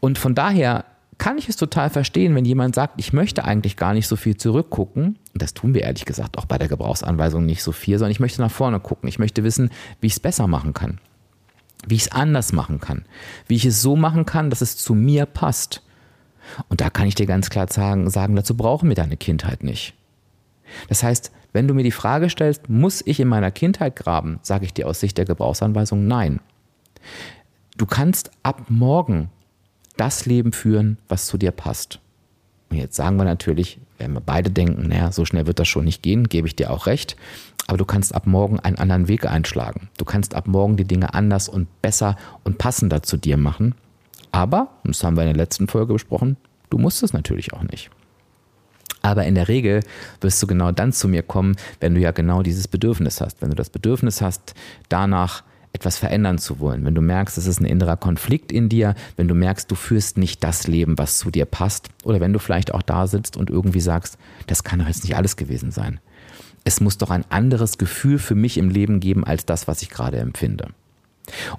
Und 0.00 0.18
von 0.18 0.34
daher 0.34 0.84
kann 1.18 1.38
ich 1.38 1.48
es 1.48 1.56
total 1.56 1.88
verstehen, 1.90 2.34
wenn 2.34 2.44
jemand 2.44 2.74
sagt, 2.74 2.94
ich 2.98 3.12
möchte 3.12 3.44
eigentlich 3.44 3.76
gar 3.76 3.94
nicht 3.94 4.06
so 4.06 4.16
viel 4.16 4.36
zurückgucken. 4.36 5.18
Und 5.32 5.42
das 5.42 5.54
tun 5.54 5.72
wir 5.72 5.82
ehrlich 5.82 6.04
gesagt 6.04 6.36
auch 6.36 6.44
bei 6.44 6.58
der 6.58 6.68
Gebrauchsanweisung 6.68 7.46
nicht 7.46 7.62
so 7.62 7.72
viel, 7.72 7.98
sondern 7.98 8.12
ich 8.12 8.20
möchte 8.20 8.42
nach 8.42 8.50
vorne 8.50 8.80
gucken. 8.80 9.08
Ich 9.08 9.18
möchte 9.18 9.42
wissen, 9.42 9.70
wie 10.00 10.08
ich 10.08 10.14
es 10.14 10.20
besser 10.20 10.46
machen 10.46 10.74
kann. 10.74 10.98
Wie 11.86 11.94
ich 11.94 12.02
es 12.02 12.12
anders 12.12 12.52
machen 12.52 12.80
kann. 12.80 13.04
Wie 13.46 13.56
ich 13.56 13.64
es 13.64 13.80
so 13.80 13.96
machen 13.96 14.26
kann, 14.26 14.50
dass 14.50 14.60
es 14.60 14.76
zu 14.76 14.94
mir 14.94 15.24
passt. 15.24 15.82
Und 16.68 16.80
da 16.80 16.90
kann 16.90 17.06
ich 17.06 17.14
dir 17.14 17.26
ganz 17.26 17.48
klar 17.48 17.66
sagen, 17.70 18.10
sagen 18.10 18.36
dazu 18.36 18.56
brauchen 18.56 18.88
wir 18.88 18.96
deine 18.96 19.16
Kindheit 19.16 19.62
nicht. 19.62 19.94
Das 20.88 21.02
heißt, 21.02 21.32
wenn 21.56 21.66
du 21.66 21.72
mir 21.72 21.84
die 21.84 21.90
Frage 21.90 22.28
stellst, 22.28 22.68
muss 22.68 23.02
ich 23.06 23.18
in 23.18 23.28
meiner 23.28 23.50
Kindheit 23.50 23.96
graben, 23.96 24.40
sage 24.42 24.66
ich 24.66 24.74
dir 24.74 24.86
aus 24.86 25.00
Sicht 25.00 25.16
der 25.16 25.24
Gebrauchsanweisung 25.24 26.06
nein. 26.06 26.40
Du 27.78 27.86
kannst 27.86 28.30
ab 28.42 28.66
morgen 28.68 29.30
das 29.96 30.26
Leben 30.26 30.52
führen, 30.52 30.98
was 31.08 31.24
zu 31.24 31.38
dir 31.38 31.52
passt. 31.52 31.98
Und 32.68 32.76
jetzt 32.76 32.94
sagen 32.94 33.16
wir 33.16 33.24
natürlich, 33.24 33.78
wenn 33.96 34.12
wir 34.12 34.20
beide 34.20 34.50
denken, 34.50 34.88
naja, 34.88 35.12
so 35.12 35.24
schnell 35.24 35.46
wird 35.46 35.58
das 35.58 35.66
schon 35.66 35.86
nicht 35.86 36.02
gehen, 36.02 36.28
gebe 36.28 36.46
ich 36.46 36.56
dir 36.56 36.70
auch 36.70 36.84
recht. 36.84 37.16
Aber 37.68 37.78
du 37.78 37.86
kannst 37.86 38.14
ab 38.14 38.26
morgen 38.26 38.60
einen 38.60 38.76
anderen 38.76 39.08
Weg 39.08 39.24
einschlagen. 39.24 39.88
Du 39.96 40.04
kannst 40.04 40.34
ab 40.34 40.46
morgen 40.46 40.76
die 40.76 40.84
Dinge 40.84 41.14
anders 41.14 41.48
und 41.48 41.68
besser 41.80 42.16
und 42.44 42.58
passender 42.58 43.02
zu 43.02 43.16
dir 43.16 43.38
machen. 43.38 43.74
Aber, 44.30 44.68
das 44.84 45.02
haben 45.02 45.16
wir 45.16 45.22
in 45.22 45.30
der 45.30 45.42
letzten 45.42 45.68
Folge 45.68 45.94
besprochen, 45.94 46.36
du 46.68 46.76
musst 46.76 47.02
es 47.02 47.14
natürlich 47.14 47.54
auch 47.54 47.62
nicht. 47.62 47.88
Aber 49.06 49.24
in 49.24 49.36
der 49.36 49.46
Regel 49.46 49.84
wirst 50.20 50.42
du 50.42 50.48
genau 50.48 50.72
dann 50.72 50.92
zu 50.92 51.06
mir 51.06 51.22
kommen, 51.22 51.54
wenn 51.78 51.94
du 51.94 52.00
ja 52.00 52.10
genau 52.10 52.42
dieses 52.42 52.66
Bedürfnis 52.66 53.20
hast. 53.20 53.40
Wenn 53.40 53.50
du 53.50 53.54
das 53.54 53.70
Bedürfnis 53.70 54.20
hast, 54.20 54.54
danach 54.88 55.44
etwas 55.72 55.96
verändern 55.96 56.38
zu 56.38 56.58
wollen. 56.58 56.84
Wenn 56.84 56.96
du 56.96 57.02
merkst, 57.02 57.38
es 57.38 57.46
ist 57.46 57.60
ein 57.60 57.66
innerer 57.66 57.96
Konflikt 57.96 58.50
in 58.50 58.68
dir, 58.68 58.96
wenn 59.16 59.28
du 59.28 59.36
merkst, 59.36 59.70
du 59.70 59.76
führst 59.76 60.18
nicht 60.18 60.42
das 60.42 60.66
Leben, 60.66 60.98
was 60.98 61.18
zu 61.18 61.30
dir 61.30 61.44
passt. 61.44 61.88
Oder 62.02 62.18
wenn 62.18 62.32
du 62.32 62.40
vielleicht 62.40 62.74
auch 62.74 62.82
da 62.82 63.06
sitzt 63.06 63.36
und 63.36 63.48
irgendwie 63.48 63.78
sagst, 63.78 64.18
das 64.48 64.64
kann 64.64 64.80
doch 64.80 64.88
jetzt 64.88 65.04
nicht 65.04 65.14
alles 65.14 65.36
gewesen 65.36 65.70
sein. 65.70 66.00
Es 66.64 66.80
muss 66.80 66.98
doch 66.98 67.10
ein 67.10 67.24
anderes 67.28 67.78
Gefühl 67.78 68.18
für 68.18 68.34
mich 68.34 68.58
im 68.58 68.70
Leben 68.70 68.98
geben 68.98 69.22
als 69.22 69.46
das, 69.46 69.68
was 69.68 69.82
ich 69.82 69.90
gerade 69.90 70.18
empfinde. 70.18 70.70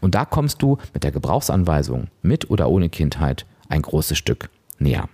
Und 0.02 0.16
da 0.16 0.26
kommst 0.26 0.62
du 0.62 0.80
mit 0.94 1.06
der 1.06 1.14
Gebrauchsanweisung, 1.14 2.08
mit 2.22 2.50
oder 2.50 2.68
ohne 2.68 2.90
Kindheit, 2.90 3.46
ein 3.70 3.84
großes 3.84 4.18
Stück 4.18 4.50
näher. 4.80 5.08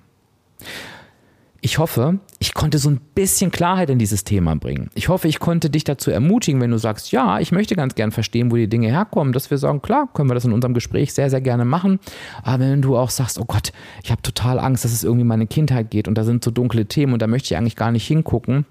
Ich 1.66 1.78
hoffe, 1.78 2.20
ich 2.40 2.54
konnte 2.54 2.78
so 2.78 2.90
ein 2.90 3.00
bisschen 3.16 3.50
Klarheit 3.50 3.90
in 3.90 3.98
dieses 3.98 4.26
Thema 4.26 4.54
bringen. 4.58 4.90
Ich 4.96 5.08
hoffe, 5.08 5.30
ich 5.30 5.40
konnte 5.40 5.70
dich 5.70 5.86
dazu 5.86 6.12
ermutigen, 6.12 6.60
wenn 6.60 6.72
du 6.72 6.78
sagst, 6.78 7.14
ja, 7.14 7.40
ich 7.40 7.54
möchte 7.54 7.78
ganz 7.78 7.96
gern 7.96 8.12
verstehen, 8.12 8.52
wo 8.52 8.58
die 8.58 8.68
Dinge 8.68 8.90
herkommen, 8.90 9.32
dass 9.32 9.50
wir 9.50 9.58
sagen, 9.58 9.82
klar, 9.82 10.10
können 10.14 10.30
wir 10.30 10.34
das 10.34 10.44
in 10.44 10.52
unserem 10.52 10.74
Gespräch 10.74 11.14
sehr, 11.14 11.30
sehr 11.30 11.40
gerne 11.40 11.64
machen. 11.64 12.02
Aber 12.44 12.60
wenn 12.66 12.82
du 12.82 12.98
auch 12.98 13.10
sagst, 13.10 13.40
oh 13.40 13.46
Gott, 13.46 13.72
ich 14.04 14.12
habe 14.12 14.22
total 14.22 14.60
Angst, 14.60 14.84
dass 14.84 14.92
es 14.92 15.06
irgendwie 15.06 15.24
meine 15.24 15.48
Kindheit 15.48 15.90
geht 15.90 16.10
und 16.10 16.18
da 16.18 16.26
sind 16.26 16.44
so 16.44 16.52
dunkle 16.52 16.86
Themen 16.86 17.14
und 17.14 17.22
da 17.22 17.28
möchte 17.28 17.46
ich 17.46 17.56
eigentlich 17.58 17.78
gar 17.78 17.94
nicht 17.94 18.06
hingucken, 18.06 18.66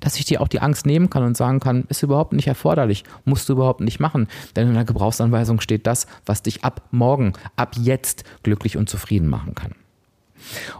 dass 0.00 0.16
ich 0.16 0.24
dir 0.24 0.40
auch 0.40 0.48
die 0.48 0.60
Angst 0.60 0.86
nehmen 0.86 1.10
kann 1.10 1.22
und 1.22 1.36
sagen 1.36 1.60
kann, 1.60 1.84
ist 1.88 2.02
überhaupt 2.02 2.32
nicht 2.32 2.48
erforderlich, 2.48 3.04
musst 3.26 3.48
du 3.48 3.52
überhaupt 3.52 3.80
nicht 3.80 4.00
machen. 4.00 4.26
Denn 4.56 4.66
in 4.66 4.74
der 4.74 4.84
Gebrauchsanweisung 4.84 5.60
steht 5.60 5.86
das, 5.86 6.08
was 6.26 6.42
dich 6.42 6.64
ab 6.64 6.82
morgen, 6.90 7.34
ab 7.54 7.76
jetzt 7.80 8.24
glücklich 8.42 8.76
und 8.76 8.88
zufrieden 8.88 9.28
machen 9.28 9.54
kann. 9.54 9.76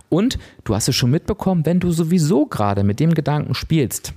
Und 0.09 0.38
du 0.64 0.75
hast 0.75 0.88
es 0.88 0.97
schon 0.97 1.11
mitbekommen, 1.11 1.66
wenn 1.66 1.81
du 1.81 1.90
sowieso 1.90 2.47
gerade 2.47 2.85
mit 2.85 3.01
dem 3.01 3.14
Gedanken 3.14 3.55
spielst, 3.55 4.14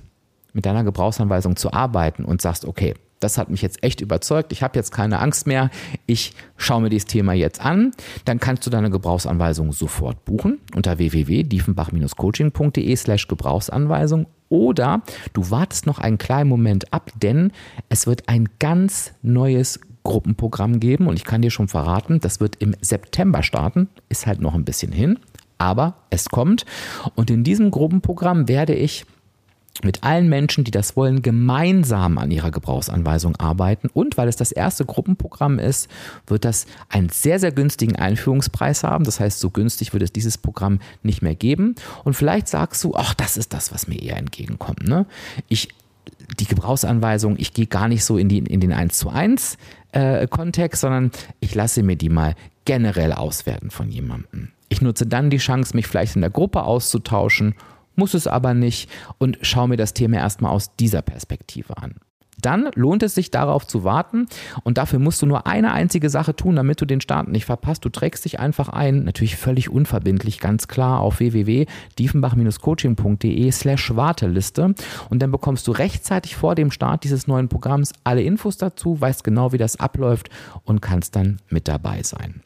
mit 0.52 0.66
deiner 0.66 0.84
Gebrauchsanweisung 0.84 1.56
zu 1.56 1.72
arbeiten 1.72 2.24
und 2.24 2.42
sagst, 2.42 2.64
okay, 2.64 2.94
das 3.22 3.38
hat 3.38 3.50
mich 3.50 3.62
jetzt 3.62 3.82
echt 3.82 4.00
überzeugt, 4.00 4.52
ich 4.52 4.62
habe 4.62 4.78
jetzt 4.78 4.90
keine 4.92 5.20
Angst 5.20 5.46
mehr, 5.46 5.70
ich 6.06 6.34
schaue 6.56 6.82
mir 6.82 6.88
dieses 6.88 7.06
Thema 7.06 7.32
jetzt 7.32 7.64
an, 7.64 7.92
dann 8.24 8.40
kannst 8.40 8.66
du 8.66 8.70
deine 8.70 8.90
Gebrauchsanweisung 8.90 9.72
sofort 9.72 10.24
buchen 10.24 10.58
unter 10.74 10.98
www.diefenbach-coaching.de 10.98 12.96
slash 12.96 13.28
Gebrauchsanweisung 13.28 14.26
oder 14.48 15.02
du 15.32 15.50
wartest 15.50 15.86
noch 15.86 15.98
einen 15.98 16.18
kleinen 16.18 16.48
Moment 16.48 16.92
ab, 16.92 17.10
denn 17.22 17.52
es 17.88 18.06
wird 18.06 18.28
ein 18.28 18.48
ganz 18.58 19.12
neues 19.22 19.80
Gruppenprogramm 20.04 20.80
geben 20.80 21.06
und 21.06 21.14
ich 21.16 21.24
kann 21.24 21.42
dir 21.42 21.50
schon 21.50 21.68
verraten, 21.68 22.18
das 22.20 22.40
wird 22.40 22.56
im 22.56 22.74
September 22.80 23.42
starten, 23.42 23.88
ist 24.08 24.26
halt 24.26 24.40
noch 24.40 24.54
ein 24.54 24.64
bisschen 24.64 24.90
hin, 24.90 25.18
aber 25.62 25.94
es 26.10 26.28
kommt 26.28 26.66
und 27.14 27.30
in 27.30 27.44
diesem 27.44 27.70
Gruppenprogramm 27.70 28.48
werde 28.48 28.74
ich 28.74 29.06
mit 29.84 30.02
allen 30.04 30.28
Menschen, 30.28 30.64
die 30.64 30.70
das 30.70 30.96
wollen, 30.96 31.22
gemeinsam 31.22 32.18
an 32.18 32.30
ihrer 32.30 32.50
Gebrauchsanweisung 32.50 33.36
arbeiten. 33.36 33.88
Und 33.92 34.18
weil 34.18 34.28
es 34.28 34.36
das 34.36 34.52
erste 34.52 34.84
Gruppenprogramm 34.84 35.58
ist, 35.58 35.88
wird 36.26 36.44
das 36.44 36.66
einen 36.90 37.08
sehr, 37.08 37.38
sehr 37.38 37.52
günstigen 37.52 37.96
Einführungspreis 37.96 38.84
haben. 38.84 39.04
Das 39.04 39.18
heißt, 39.18 39.40
so 39.40 39.50
günstig 39.50 39.92
wird 39.92 40.02
es 40.02 40.12
dieses 40.12 40.36
Programm 40.36 40.80
nicht 41.02 41.22
mehr 41.22 41.34
geben. 41.34 41.74
Und 42.04 42.14
vielleicht 42.14 42.48
sagst 42.48 42.84
du, 42.84 42.94
ach, 42.94 43.14
das 43.14 43.36
ist 43.36 43.54
das, 43.54 43.72
was 43.72 43.88
mir 43.88 44.00
eher 44.00 44.18
entgegenkommt. 44.18 44.86
Ne? 44.86 45.06
Ich, 45.48 45.68
die 46.38 46.46
Gebrauchsanweisung, 46.46 47.36
ich 47.38 47.54
gehe 47.54 47.66
gar 47.66 47.88
nicht 47.88 48.04
so 48.04 48.18
in, 48.18 48.28
die, 48.28 48.38
in 48.38 48.60
den 48.60 48.72
1 48.72 48.98
zu 48.98 49.08
1 49.08 49.56
äh, 49.92 50.26
Kontext, 50.26 50.82
sondern 50.82 51.12
ich 51.40 51.54
lasse 51.54 51.82
mir 51.82 51.96
die 51.96 52.10
mal 52.10 52.34
generell 52.66 53.12
auswerten 53.12 53.70
von 53.70 53.90
jemandem. 53.90 54.48
Ich 54.72 54.80
nutze 54.80 55.06
dann 55.06 55.28
die 55.28 55.36
Chance, 55.36 55.76
mich 55.76 55.86
vielleicht 55.86 56.16
in 56.16 56.22
der 56.22 56.30
Gruppe 56.30 56.62
auszutauschen 56.62 57.54
muss 57.94 58.14
es 58.14 58.26
aber 58.26 58.54
nicht 58.54 58.88
und 59.18 59.36
schau 59.42 59.66
mir 59.66 59.76
das 59.76 59.92
Thema 59.92 60.16
erstmal 60.16 60.52
aus 60.52 60.74
dieser 60.76 61.02
Perspektive 61.02 61.76
an. 61.76 61.96
Dann 62.40 62.70
lohnt 62.74 63.02
es 63.02 63.14
sich 63.14 63.30
darauf 63.30 63.66
zu 63.66 63.84
warten 63.84 64.28
und 64.64 64.78
dafür 64.78 64.98
musst 64.98 65.20
du 65.20 65.26
nur 65.26 65.46
eine 65.46 65.72
einzige 65.72 66.08
Sache 66.08 66.34
tun, 66.34 66.56
damit 66.56 66.80
du 66.80 66.86
den 66.86 67.02
Start 67.02 67.28
nicht 67.28 67.44
verpasst. 67.44 67.84
Du 67.84 67.90
trägst 67.90 68.24
dich 68.24 68.40
einfach 68.40 68.70
ein, 68.70 69.04
natürlich 69.04 69.36
völlig 69.36 69.68
unverbindlich, 69.68 70.40
ganz 70.40 70.68
klar 70.68 71.00
auf 71.00 71.18
www.diefenbach-coaching.de 71.18 73.52
slash 73.52 73.94
Warteliste 73.94 74.74
und 75.10 75.20
dann 75.20 75.30
bekommst 75.30 75.68
du 75.68 75.72
rechtzeitig 75.72 76.34
vor 76.34 76.54
dem 76.54 76.70
Start 76.70 77.04
dieses 77.04 77.26
neuen 77.26 77.50
Programms 77.50 77.92
alle 78.04 78.22
Infos 78.22 78.56
dazu, 78.56 78.98
weißt 78.98 79.22
genau, 79.22 79.52
wie 79.52 79.58
das 79.58 79.78
abläuft 79.78 80.30
und 80.64 80.80
kannst 80.80 81.14
dann 81.14 81.42
mit 81.50 81.68
dabei 81.68 82.02
sein. 82.02 82.40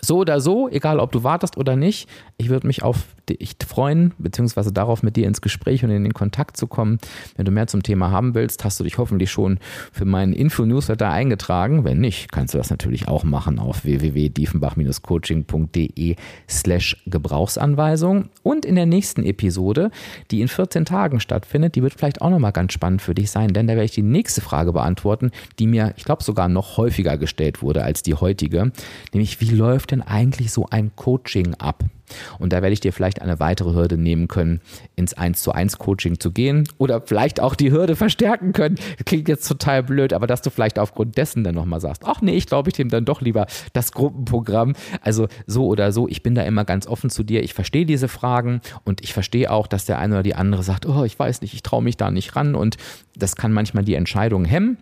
So 0.00 0.18
oder 0.18 0.40
so, 0.40 0.68
egal 0.68 1.00
ob 1.00 1.12
du 1.12 1.22
wartest 1.24 1.56
oder 1.56 1.76
nicht, 1.76 2.08
ich 2.36 2.48
würde 2.48 2.66
mich 2.66 2.82
auf 2.82 3.15
dich 3.28 3.56
freuen, 3.66 4.14
beziehungsweise 4.18 4.72
darauf, 4.72 5.02
mit 5.02 5.16
dir 5.16 5.26
ins 5.26 5.40
Gespräch 5.40 5.84
und 5.84 5.90
in 5.90 6.04
den 6.04 6.14
Kontakt 6.14 6.56
zu 6.56 6.66
kommen. 6.66 6.98
Wenn 7.36 7.44
du 7.44 7.52
mehr 7.52 7.66
zum 7.66 7.82
Thema 7.82 8.10
haben 8.10 8.34
willst, 8.34 8.64
hast 8.64 8.80
du 8.80 8.84
dich 8.84 8.96
hoffentlich 8.98 9.30
schon 9.30 9.58
für 9.92 10.04
meinen 10.04 10.32
Info-Newsletter 10.32 11.10
eingetragen. 11.10 11.84
Wenn 11.84 12.00
nicht, 12.00 12.32
kannst 12.32 12.54
du 12.54 12.58
das 12.58 12.70
natürlich 12.70 13.08
auch 13.08 13.24
machen 13.24 13.58
auf 13.58 13.84
www.diefenbach-coaching.de 13.84 16.16
slash 16.48 17.02
Gebrauchsanweisung. 17.06 18.28
Und 18.42 18.64
in 18.64 18.76
der 18.76 18.86
nächsten 18.86 19.24
Episode, 19.24 19.90
die 20.30 20.40
in 20.40 20.48
14 20.48 20.84
Tagen 20.84 21.20
stattfindet, 21.20 21.74
die 21.74 21.82
wird 21.82 21.94
vielleicht 21.94 22.22
auch 22.22 22.30
nochmal 22.30 22.52
ganz 22.52 22.72
spannend 22.72 23.02
für 23.02 23.14
dich 23.14 23.30
sein, 23.30 23.52
denn 23.52 23.66
da 23.66 23.74
werde 23.74 23.84
ich 23.84 23.92
die 23.92 24.02
nächste 24.02 24.40
Frage 24.40 24.72
beantworten, 24.72 25.30
die 25.58 25.66
mir, 25.66 25.92
ich 25.96 26.04
glaube, 26.04 26.22
sogar 26.22 26.48
noch 26.48 26.76
häufiger 26.76 27.18
gestellt 27.18 27.62
wurde 27.62 27.82
als 27.82 28.02
die 28.02 28.14
heutige, 28.14 28.72
nämlich 29.12 29.40
wie 29.40 29.50
läuft 29.50 29.90
denn 29.90 30.02
eigentlich 30.02 30.52
so 30.52 30.66
ein 30.70 30.92
Coaching 30.96 31.54
ab? 31.54 31.84
Und 32.38 32.52
da 32.52 32.62
werde 32.62 32.72
ich 32.72 32.80
dir 32.80 32.92
vielleicht 32.92 33.22
eine 33.22 33.40
weitere 33.40 33.72
Hürde 33.72 33.96
nehmen 33.96 34.28
können, 34.28 34.60
ins 34.94 35.14
1 35.14 35.42
zu 35.42 35.52
1 35.52 35.78
Coaching 35.78 36.20
zu 36.20 36.30
gehen 36.32 36.68
oder 36.78 37.02
vielleicht 37.02 37.40
auch 37.40 37.54
die 37.54 37.72
Hürde 37.72 37.96
verstärken 37.96 38.52
können. 38.52 38.76
klingt 39.04 39.28
jetzt 39.28 39.46
total 39.46 39.82
blöd, 39.82 40.12
aber 40.12 40.26
dass 40.26 40.42
du 40.42 40.50
vielleicht 40.50 40.78
aufgrund 40.78 41.16
dessen 41.16 41.44
dann 41.44 41.54
nochmal 41.54 41.80
sagst, 41.80 42.02
ach 42.04 42.20
nee, 42.22 42.36
ich 42.36 42.46
glaube, 42.46 42.70
ich 42.70 42.78
nehme 42.78 42.90
dann 42.90 43.04
doch 43.04 43.20
lieber 43.20 43.46
das 43.72 43.92
Gruppenprogramm. 43.92 44.74
Also 45.00 45.28
so 45.46 45.66
oder 45.66 45.92
so, 45.92 46.08
ich 46.08 46.22
bin 46.22 46.34
da 46.34 46.42
immer 46.42 46.64
ganz 46.64 46.86
offen 46.86 47.10
zu 47.10 47.22
dir. 47.22 47.42
Ich 47.42 47.54
verstehe 47.54 47.86
diese 47.86 48.08
Fragen 48.08 48.60
und 48.84 49.02
ich 49.02 49.12
verstehe 49.12 49.50
auch, 49.50 49.66
dass 49.66 49.84
der 49.84 49.98
eine 49.98 50.14
oder 50.14 50.22
die 50.22 50.34
andere 50.34 50.62
sagt, 50.62 50.86
oh, 50.86 51.04
ich 51.04 51.18
weiß 51.18 51.40
nicht, 51.40 51.54
ich 51.54 51.62
traue 51.62 51.82
mich 51.82 51.96
da 51.96 52.10
nicht 52.10 52.36
ran 52.36 52.54
und 52.54 52.76
das 53.16 53.36
kann 53.36 53.52
manchmal 53.52 53.84
die 53.84 53.94
Entscheidung 53.94 54.44
hemmen. 54.44 54.78